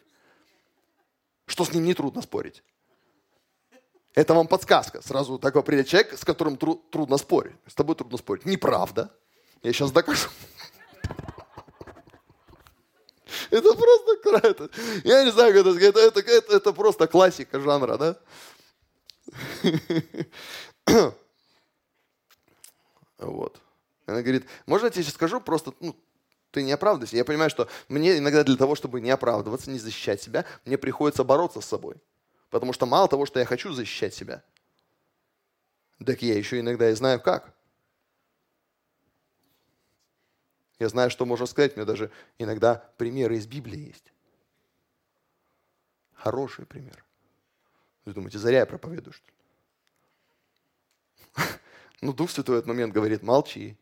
[1.48, 2.64] Что с ним не трудно спорить.
[4.14, 5.02] Это вам подсказка.
[5.02, 7.56] Сразу так определить человека, с которым тру- трудно спорить.
[7.68, 8.46] С тобой трудно спорить.
[8.46, 9.12] Неправда.
[9.64, 10.30] Я сейчас докажу.
[13.50, 14.08] Это просто
[14.44, 14.70] это,
[15.04, 18.18] я не знаю, это, это, это просто классика жанра, да?
[23.20, 23.60] Вот.
[24.06, 25.96] Она говорит, можно я тебе сейчас скажу, просто, ну,
[26.52, 27.18] ты не оправдывайся.
[27.18, 31.24] Я понимаю, что мне иногда для того, чтобы не оправдываться, не защищать себя, мне приходится
[31.24, 31.96] бороться с собой.
[32.50, 34.44] Потому что мало того, что я хочу защищать себя,
[36.06, 37.54] так я еще иногда и знаю как.
[40.80, 41.74] Я знаю, что можно сказать.
[41.74, 44.14] У меня даже иногда примеры из Библии есть.
[46.14, 47.07] Хороший пример.
[48.08, 49.34] Вы думаете, зря я проповедую, что ли?
[52.02, 53.76] Ну, Дух Святой в этот момент говорит, молчи.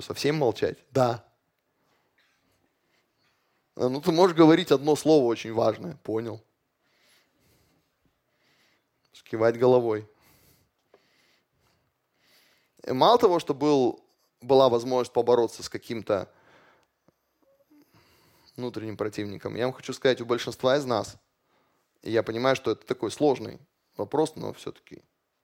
[0.00, 0.78] Совсем молчать?
[0.90, 1.24] Да.
[3.76, 5.94] А, ну, ты можешь говорить одно слово очень важное.
[6.02, 6.42] Понял.
[9.12, 10.10] Скивать головой.
[12.84, 14.04] И мало того, что был,
[14.40, 16.28] была возможность побороться с каким-то
[18.56, 19.54] внутренним противником.
[19.54, 21.16] Я вам хочу сказать, у большинства из нас,
[22.02, 23.58] и я понимаю, что это такой сложный
[23.96, 25.02] вопрос, но все-таки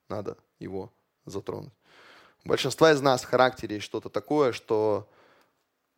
[0.08, 0.92] надо его
[1.24, 1.72] затронуть.
[2.44, 5.08] У большинства из нас в характере есть что-то такое, что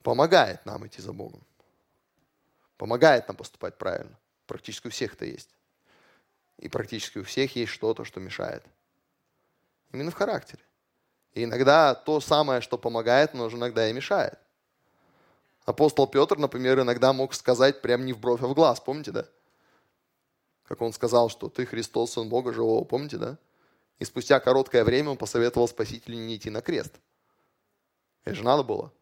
[0.03, 1.43] помогает нам идти за Богом.
[2.77, 4.19] Помогает нам поступать правильно.
[4.47, 5.51] Практически у всех это есть.
[6.59, 8.65] И практически у всех есть что-то, что мешает.
[9.93, 10.63] Именно в характере.
[11.33, 14.39] И иногда то самое, что помогает, но иногда и мешает.
[15.71, 19.29] Апостол Петр, например, иногда мог сказать прям не в бровь, а в глаз, помните, да?
[20.65, 23.39] Как он сказал, что ты Христос, Сын Бога Живого, помните, да?
[24.01, 26.99] И спустя короткое время он посоветовал Спасителю не идти на крест.
[28.25, 28.93] Это же надо было.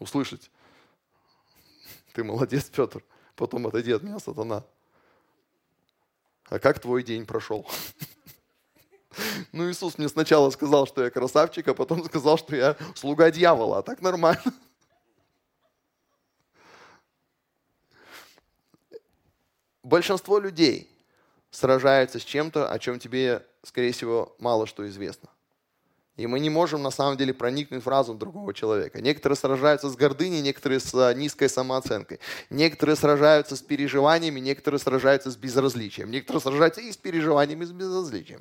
[0.00, 0.50] Услышать.
[2.12, 3.04] Ты молодец, Петр.
[3.36, 4.64] Потом отойди от меня, сатана.
[6.46, 7.64] А как твой день прошел?
[9.52, 13.78] Ну, Иисус мне сначала сказал, что я красавчик, а потом сказал, что я слуга дьявола.
[13.78, 14.42] А так нормально.
[19.82, 20.90] Большинство людей
[21.50, 25.28] сражаются с чем-то, о чем тебе, скорее всего, мало что известно.
[26.16, 29.02] И мы не можем на самом деле проникнуть в разум другого человека.
[29.02, 32.20] Некоторые сражаются с гордыней, некоторые с а, низкой самооценкой.
[32.48, 36.10] Некоторые сражаются с переживаниями, некоторые сражаются с безразличием.
[36.10, 38.40] Некоторые сражаются и с переживаниями, и с безразличием.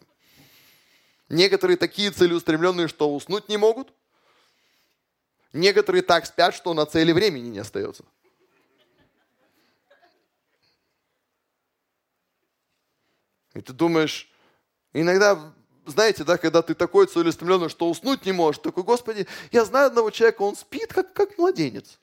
[1.29, 3.93] Некоторые такие целеустремленные, что уснуть не могут.
[5.53, 8.03] Некоторые так спят, что на цели времени не остается.
[13.53, 14.29] И ты думаешь,
[14.91, 15.53] иногда,
[15.85, 20.11] знаете, да, когда ты такой целеустремленный, что уснуть не можешь, такой, Господи, я знаю одного
[20.11, 21.99] человека, он спит, как, как младенец.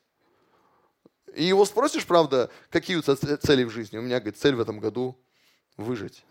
[1.35, 3.99] И его спросишь, правда, какие у тебя цели в жизни?
[3.99, 5.18] У меня, говорит, цель в этом году
[5.77, 6.25] выжить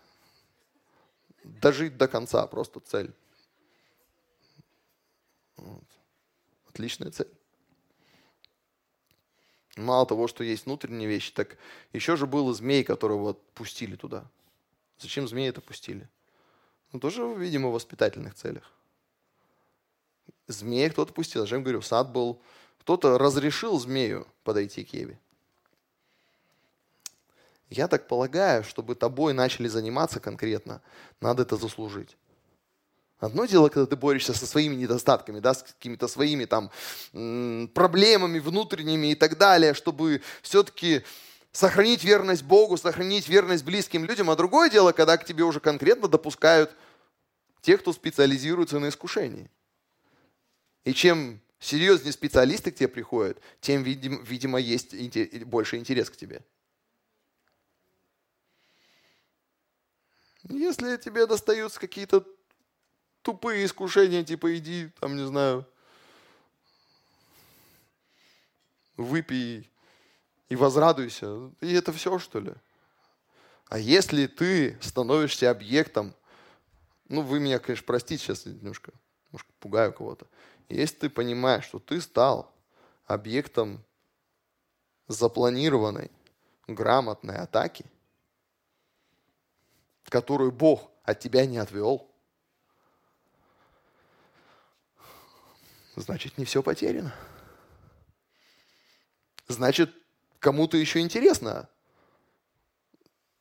[1.44, 3.12] дожить до конца, просто цель.
[5.56, 5.84] Вот.
[6.68, 7.30] Отличная цель.
[9.76, 11.56] Мало того, что есть внутренние вещи, так
[11.92, 14.30] еще же был змей, которого пустили туда.
[14.98, 16.08] Зачем змеи это пустили?
[16.92, 18.70] Ну, тоже, видимо, в воспитательных целях.
[20.46, 21.44] Змея кто-то пустил.
[21.44, 22.42] Я говорю, сад был.
[22.80, 25.18] Кто-то разрешил змею подойти к Еве.
[27.72, 30.82] Я так полагаю, чтобы тобой начали заниматься конкретно,
[31.20, 32.16] надо это заслужить.
[33.18, 36.70] Одно дело, когда ты борешься со своими недостатками, да, с какими-то своими там
[37.72, 41.02] проблемами внутренними и так далее, чтобы все-таки
[41.52, 44.28] сохранить верность Богу, сохранить верность близким людям.
[44.28, 46.76] А другое дело, когда к тебе уже конкретно допускают
[47.62, 49.48] тех, кто специализируется на искушении.
[50.84, 54.94] И чем серьезнее специалисты к тебе приходят, тем, видимо, есть
[55.44, 56.42] больше интерес к тебе.
[60.48, 62.26] Если тебе достаются какие-то
[63.22, 65.66] тупые искушения, типа иди, там, не знаю,
[68.96, 69.70] выпей
[70.48, 71.50] и возрадуйся.
[71.60, 72.52] И это все, что ли?
[73.68, 76.14] А если ты становишься объектом,
[77.08, 78.92] ну, вы меня, конечно, простите, сейчас немножко,
[79.28, 80.26] немножко пугаю кого-то.
[80.68, 82.52] Если ты понимаешь, что ты стал
[83.06, 83.82] объектом
[85.08, 86.10] запланированной,
[86.66, 87.84] грамотной атаки,
[90.08, 92.08] которую Бог от тебя не отвел,
[95.96, 97.14] значит, не все потеряно.
[99.48, 99.94] Значит,
[100.38, 101.68] кому-то еще интересно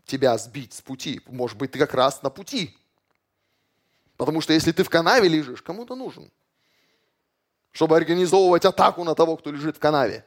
[0.06, 1.22] тебя сбить с пути.
[1.28, 2.78] Может быть, ты как раз на пути.
[4.18, 6.30] Потому что если ты в канаве лежишь, кому-то нужен.
[7.72, 10.26] Чтобы организовывать атаку на того, кто лежит в канаве.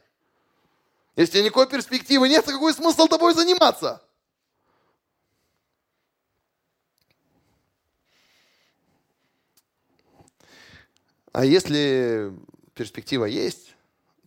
[1.16, 4.02] Если никакой перспективы нет, то какой смысл тобой заниматься?
[11.34, 12.32] А если
[12.74, 13.74] перспектива есть,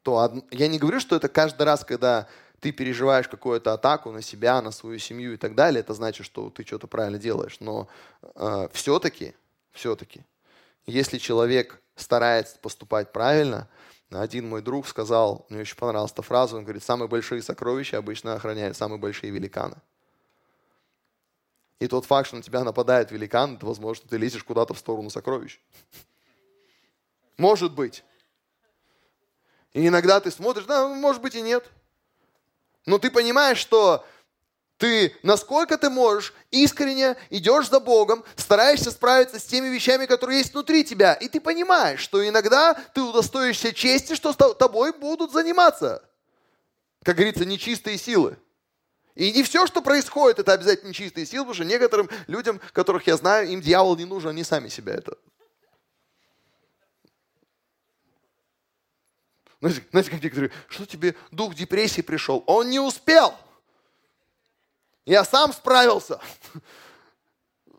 [0.04, 2.28] то я не говорю, что это каждый раз, когда
[2.60, 6.50] ты переживаешь какую-то атаку на себя, на свою семью и так далее, это значит, что
[6.50, 7.62] ты что-то правильно делаешь.
[7.62, 7.88] Но
[8.36, 9.34] э, все-таки,
[9.72, 10.26] все-таки,
[10.86, 13.70] если человек старается поступать правильно,
[14.12, 18.34] один мой друг сказал, мне очень понравилась эта фраза, он говорит, самые большие сокровища обычно
[18.34, 19.78] охраняют самые большие великаны.
[21.80, 25.10] И тот факт, что на тебя нападает великан, это возможно, ты лезешь куда-то в сторону
[25.10, 25.62] сокровищ.
[27.38, 28.04] Может быть.
[29.74, 31.64] И иногда ты смотришь, да, может быть и нет.
[32.86, 34.06] Но ты понимаешь, что
[34.78, 40.54] ты, насколько ты можешь, искренне идешь за Богом, стараешься справиться с теми вещами, которые есть
[40.54, 41.14] внутри тебя.
[41.14, 46.04] И ты понимаешь, что иногда ты удостоишься чести, что с тобой будут заниматься.
[47.04, 48.38] Как говорится, нечистые силы.
[49.16, 53.18] И не все, что происходит, это обязательно нечистые силы, потому что некоторым людям, которых я
[53.18, 55.18] знаю, им дьявол не нужен, они сами себя это
[59.60, 62.44] Знаете, знаете, как некоторые, что тебе дух депрессии пришел?
[62.46, 63.34] Он не успел.
[65.06, 66.20] Я сам справился.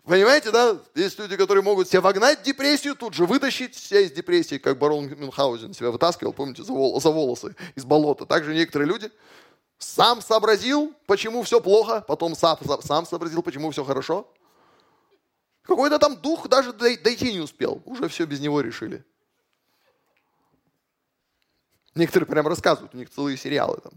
[0.05, 0.79] Понимаете, да?
[0.95, 4.79] Есть люди, которые могут себя вогнать в депрессию, тут же вытащить себя из депрессии, как
[4.79, 8.25] барон Мюнхгаузен себя вытаскивал, помните, за, вол- за волосы из болота.
[8.25, 9.13] Также некоторые люди
[9.77, 14.33] сам сообразил, почему все плохо, потом сам сообразил, почему все хорошо.
[15.63, 19.05] Какой-то там дух даже дойти не успел, уже все без него решили.
[21.99, 23.93] Некоторые прям рассказывают, у них целые сериалы там.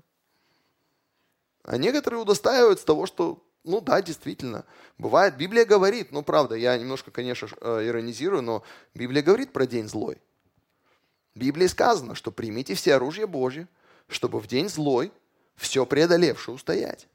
[1.61, 4.65] А некоторые удостаиваются того, что, ну да, действительно,
[4.97, 5.37] бывает.
[5.37, 8.63] Библия говорит, ну правда, я немножко, конечно, э, иронизирую, но
[8.95, 10.17] Библия говорит про день злой.
[11.35, 13.67] В Библии сказано, что примите все оружие Божье,
[14.07, 15.11] чтобы в день злой
[15.55, 17.07] все преодолевшее устоять.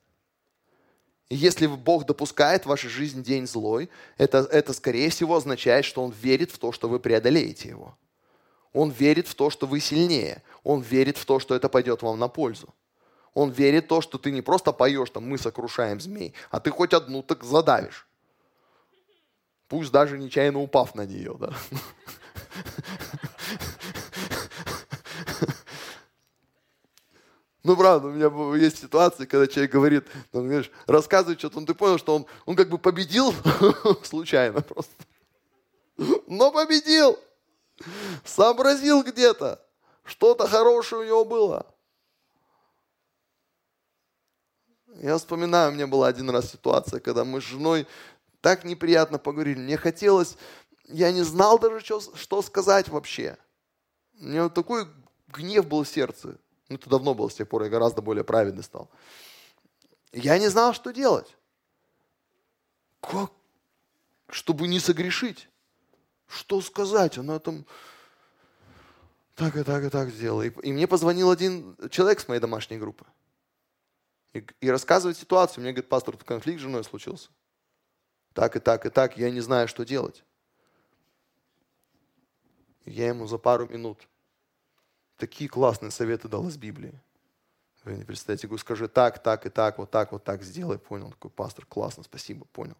[1.30, 6.12] Если Бог допускает в вашей жизни день злой, это, это, скорее всего, означает, что Он
[6.12, 7.98] верит в то, что вы преодолеете его.
[8.76, 10.42] Он верит в то, что вы сильнее.
[10.62, 12.74] Он верит в то, что это пойдет вам на пользу.
[13.32, 16.70] Он верит в то, что ты не просто поешь, там, мы сокрушаем змей, а ты
[16.70, 18.06] хоть одну так задавишь.
[19.68, 21.54] Пусть даже нечаянно упав на нее, да.
[27.62, 30.04] Ну, правда, у меня есть ситуации, когда человек говорит,
[30.34, 33.34] ну, знаешь, рассказывает что-то, ну, ты понял, что он, он как бы победил
[34.04, 34.92] случайно просто.
[36.26, 37.18] Но победил.
[38.24, 39.62] Сообразил где-то.
[40.04, 41.66] Что-то хорошее у него было.
[45.02, 47.86] Я вспоминаю, у меня была один раз ситуация, когда мы с женой
[48.40, 49.58] так неприятно поговорили.
[49.58, 50.38] Мне хотелось,
[50.84, 53.36] я не знал даже, что, что сказать вообще.
[54.18, 54.86] У меня вот такой
[55.28, 56.38] гнев был в сердце.
[56.68, 58.90] Ну, это давно было, с тех пор я гораздо более праведный стал.
[60.12, 61.36] Я не знал, что делать.
[63.00, 63.30] Как?
[64.28, 65.48] Чтобы не согрешить.
[66.26, 67.18] Что сказать?
[67.18, 67.64] Она там
[69.34, 70.42] так и так и так сделала.
[70.42, 73.04] И, и мне позвонил один человек с моей домашней группы.
[74.32, 75.62] И, и рассказывает ситуацию.
[75.62, 77.30] Мне говорит, пастор, тут конфликт с женой случился.
[78.32, 80.24] Так и так и так, я не знаю, что делать.
[82.84, 84.06] Я ему за пару минут
[85.16, 86.92] такие классные советы дал из Библии.
[87.84, 90.78] Вы не представляете, говорю, скажи так, так и так, вот так, вот так сделай.
[90.78, 92.76] Понял, такой пастор, классно, спасибо, понял.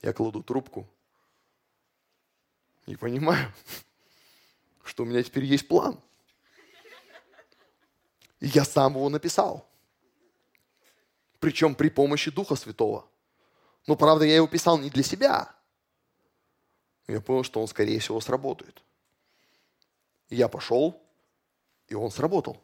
[0.00, 0.88] Я кладу трубку,
[2.86, 3.52] и понимаю,
[4.84, 6.00] что у меня теперь есть план.
[8.40, 9.68] И я сам его написал.
[11.38, 13.06] Причем при помощи Духа Святого.
[13.86, 15.54] Но, правда, я его писал не для себя.
[17.06, 18.82] Я понял, что он, скорее всего, сработает.
[20.30, 21.02] я пошел,
[21.88, 22.60] и он сработал.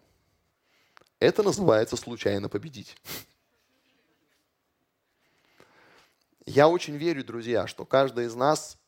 [1.18, 2.96] Это называется случайно победить.
[6.46, 8.78] Я очень верю, друзья, что каждый из нас,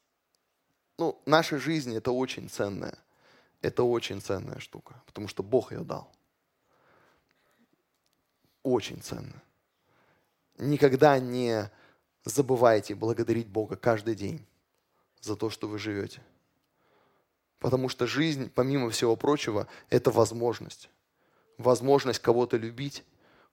[1.00, 2.98] ну, наша жизнь это очень ценная.
[3.62, 6.12] Это очень ценная штука, потому что Бог ее дал.
[8.62, 9.42] Очень ценно.
[10.58, 11.70] Никогда не
[12.24, 14.44] забывайте благодарить Бога каждый день
[15.22, 16.20] за то, что вы живете.
[17.60, 20.90] Потому что жизнь, помимо всего прочего, это возможность.
[21.56, 23.04] Возможность кого-то любить,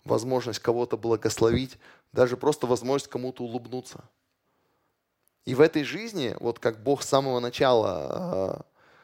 [0.04, 1.78] возможность кого-то благословить,
[2.12, 4.04] даже просто возможность кому-то улыбнуться.
[5.48, 8.64] И в этой жизни, вот как Бог с самого начала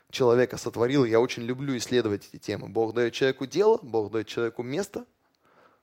[0.09, 2.67] э, человека сотворил, я очень люблю исследовать эти темы.
[2.67, 5.05] Бог дает человеку дело, Бог дает человеку место,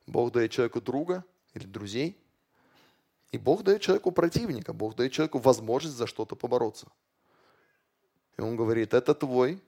[0.07, 2.17] Бог дает человеку друга или друзей–
[3.33, 6.89] и Бог дает человеку противника, Бог дает человеку возможность за что-то побороться.
[8.37, 9.63] И он говорит, это твой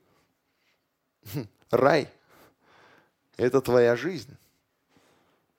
[1.71, 2.09] рай,
[3.37, 4.35] это твоя жизнь.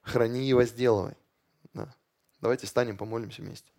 [0.03, 1.15] Храни и возделывай.
[1.73, 1.95] Да.
[2.41, 3.71] Давайте станем, помолимся вместе.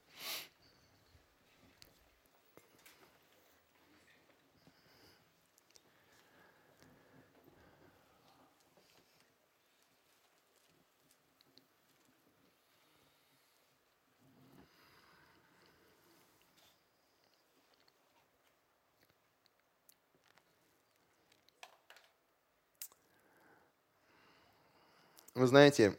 [25.35, 25.97] Вы знаете,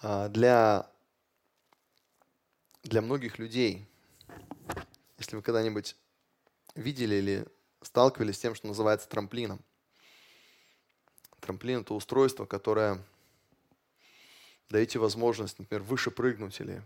[0.00, 0.90] а, для,
[2.82, 3.86] для многих людей,
[5.18, 5.94] если вы когда-нибудь
[6.74, 7.46] видели или
[7.82, 9.60] сталкивались с тем, что называется трамплином.
[11.40, 13.04] Трамплин– это устройство, которое
[14.70, 16.82] дает тебе возможность, например, выше прыгнуть или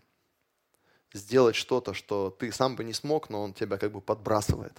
[1.12, 4.76] сделать что-то, что ты сам бы не смог, но он тебя как бы подбрасывает.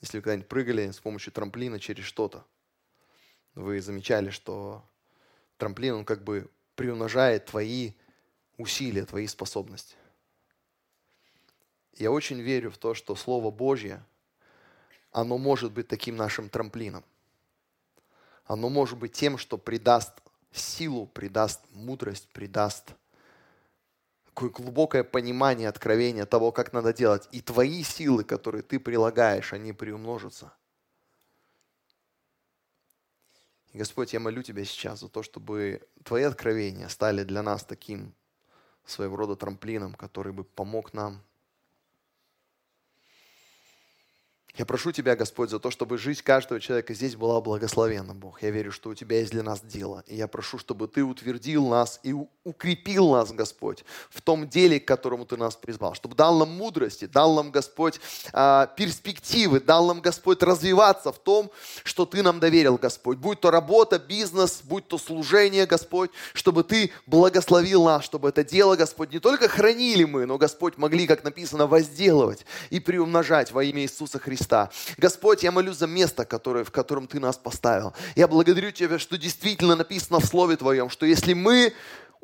[0.00, 2.46] Если вы когда-нибудь прыгали с помощью трамплина через что-то,
[3.54, 4.84] вы замечали, что
[5.58, 7.92] трамплин, он как бы приумножает твои
[8.56, 9.96] усилия, твои способности.
[11.94, 14.04] Я очень верю в то, что Слово Божье,
[15.12, 17.04] оно может быть таким нашим трамплином.
[18.46, 20.12] Оно может быть тем, что придаст
[20.52, 22.94] силу, придаст мудрость, придаст
[24.26, 27.28] такое глубокое понимание, откровение того, как надо делать.
[27.30, 30.52] И твои силы, которые ты прилагаешь, они приумножатся–
[33.74, 38.14] И, Господь, я молю Тебя сейчас за то, чтобы Твои откровения стали для нас таким
[38.86, 41.20] своего рода трамплином, который бы помог нам
[44.56, 48.40] Я прошу Тебя, Господь, за то, чтобы жизнь каждого человека здесь была благословенна, Бог.
[48.40, 50.04] Я верю, что у Тебя есть для нас дело.
[50.06, 54.84] И я прошу, чтобы Ты утвердил нас и укрепил нас, Господь, в том деле, к
[54.84, 55.94] которому Ты нас призвал.
[55.94, 58.00] Чтобы дал нам мудрости, дал нам, Господь,
[58.32, 61.50] а, перспективы, дал нам, Господь, развиваться в том,
[61.82, 63.18] что Ты нам доверил, Господь.
[63.18, 68.76] Будь то работа, бизнес, будь то служение, Господь, чтобы Ты благословил нас, чтобы это дело,
[68.76, 73.82] Господь, не только хранили мы, но, Господь, могли, как написано, возделывать и приумножать во имя
[73.82, 74.70] Иисуса Христа Христа.
[74.98, 77.94] Господь, я молюсь за место, которое, в котором Ты нас поставил.
[78.14, 81.72] Я благодарю Тебя, что действительно написано в Слове Твоем, что если мы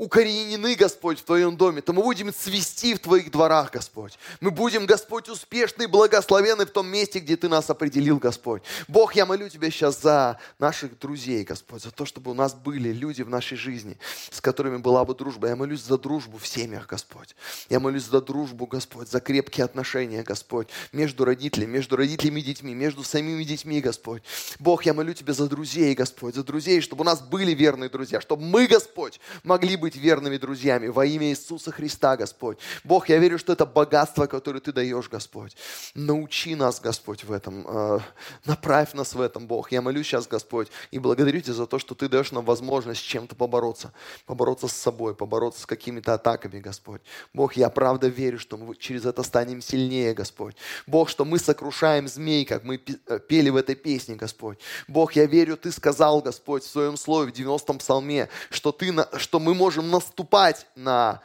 [0.00, 4.18] укоренены, Господь, в Твоем доме, то мы будем цвести в Твоих дворах, Господь.
[4.40, 8.62] Мы будем, Господь, успешны и благословены в том месте, где Ты нас определил, Господь.
[8.88, 12.94] Бог, я молю Тебя сейчас за наших друзей, Господь, за то, чтобы у нас были
[12.94, 13.98] люди в нашей жизни,
[14.30, 15.48] с которыми была бы дружба.
[15.48, 17.36] Я молюсь за дружбу в семьях, Господь.
[17.68, 22.74] Я молюсь за дружбу, Господь, за крепкие отношения, Господь, между родителями, между родителями и детьми,
[22.74, 24.22] между самими детьми, Господь.
[24.58, 28.22] Бог, я молю Тебя за друзей, Господь, за друзей, чтобы у нас были верные друзья,
[28.22, 32.58] чтобы мы, Господь, могли быть быть верными друзьями во имя Иисуса Христа, Господь.
[32.84, 35.56] Бог, я верю, что это богатство, которое Ты даешь, Господь.
[35.94, 37.66] Научи нас, Господь, в этом.
[37.66, 38.00] Э,
[38.44, 39.72] направь нас в этом, Бог.
[39.72, 43.34] Я молюсь сейчас, Господь, и благодарю Тебя за то, что Ты даешь нам возможность чем-то
[43.34, 43.92] побороться.
[44.26, 47.00] Побороться с собой, побороться с какими-то атаками, Господь.
[47.34, 50.54] Бог, я правда верю, что мы через это станем сильнее, Господь.
[50.86, 54.58] Бог, что мы сокрушаем змей, как мы э, пели в этой песне, Господь.
[54.86, 59.40] Бог, я верю, Ты сказал, Господь, в Своем Слове, в 90-м псалме, что, ты, что
[59.40, 61.20] мы можем можем наступать на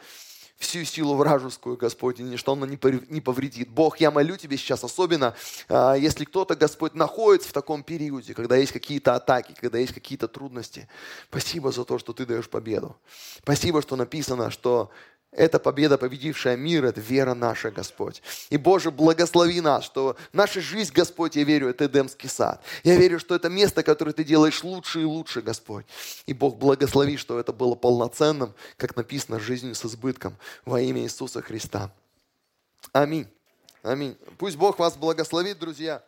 [0.56, 3.68] всю силу вражескую, Господь, и ничто она не повредит.
[3.68, 5.34] Бог, я молю Тебе сейчас особенно,
[5.68, 10.28] а, если кто-то, Господь, находится в таком периоде, когда есть какие-то атаки, когда есть какие-то
[10.28, 10.88] трудности.
[11.28, 12.96] Спасибо за то, что Ты даешь победу.
[13.42, 14.90] Спасибо, что написано, что
[15.32, 18.22] это победа, победившая мир, это вера наша, Господь.
[18.48, 22.62] И, Боже, благослови нас, что наша жизнь, Господь, я верю, это Эдемский сад.
[22.84, 25.84] Я верю, что это место, которое Ты делаешь лучше и лучше, Господь.
[26.24, 31.42] И, Бог, благослови, что это было полноценным, как написано, жизнью с избытком во имя Иисуса
[31.42, 31.90] Христа.
[32.92, 33.26] Аминь.
[33.82, 34.16] Аминь.
[34.38, 36.02] Пусть Бог вас благословит, друзья.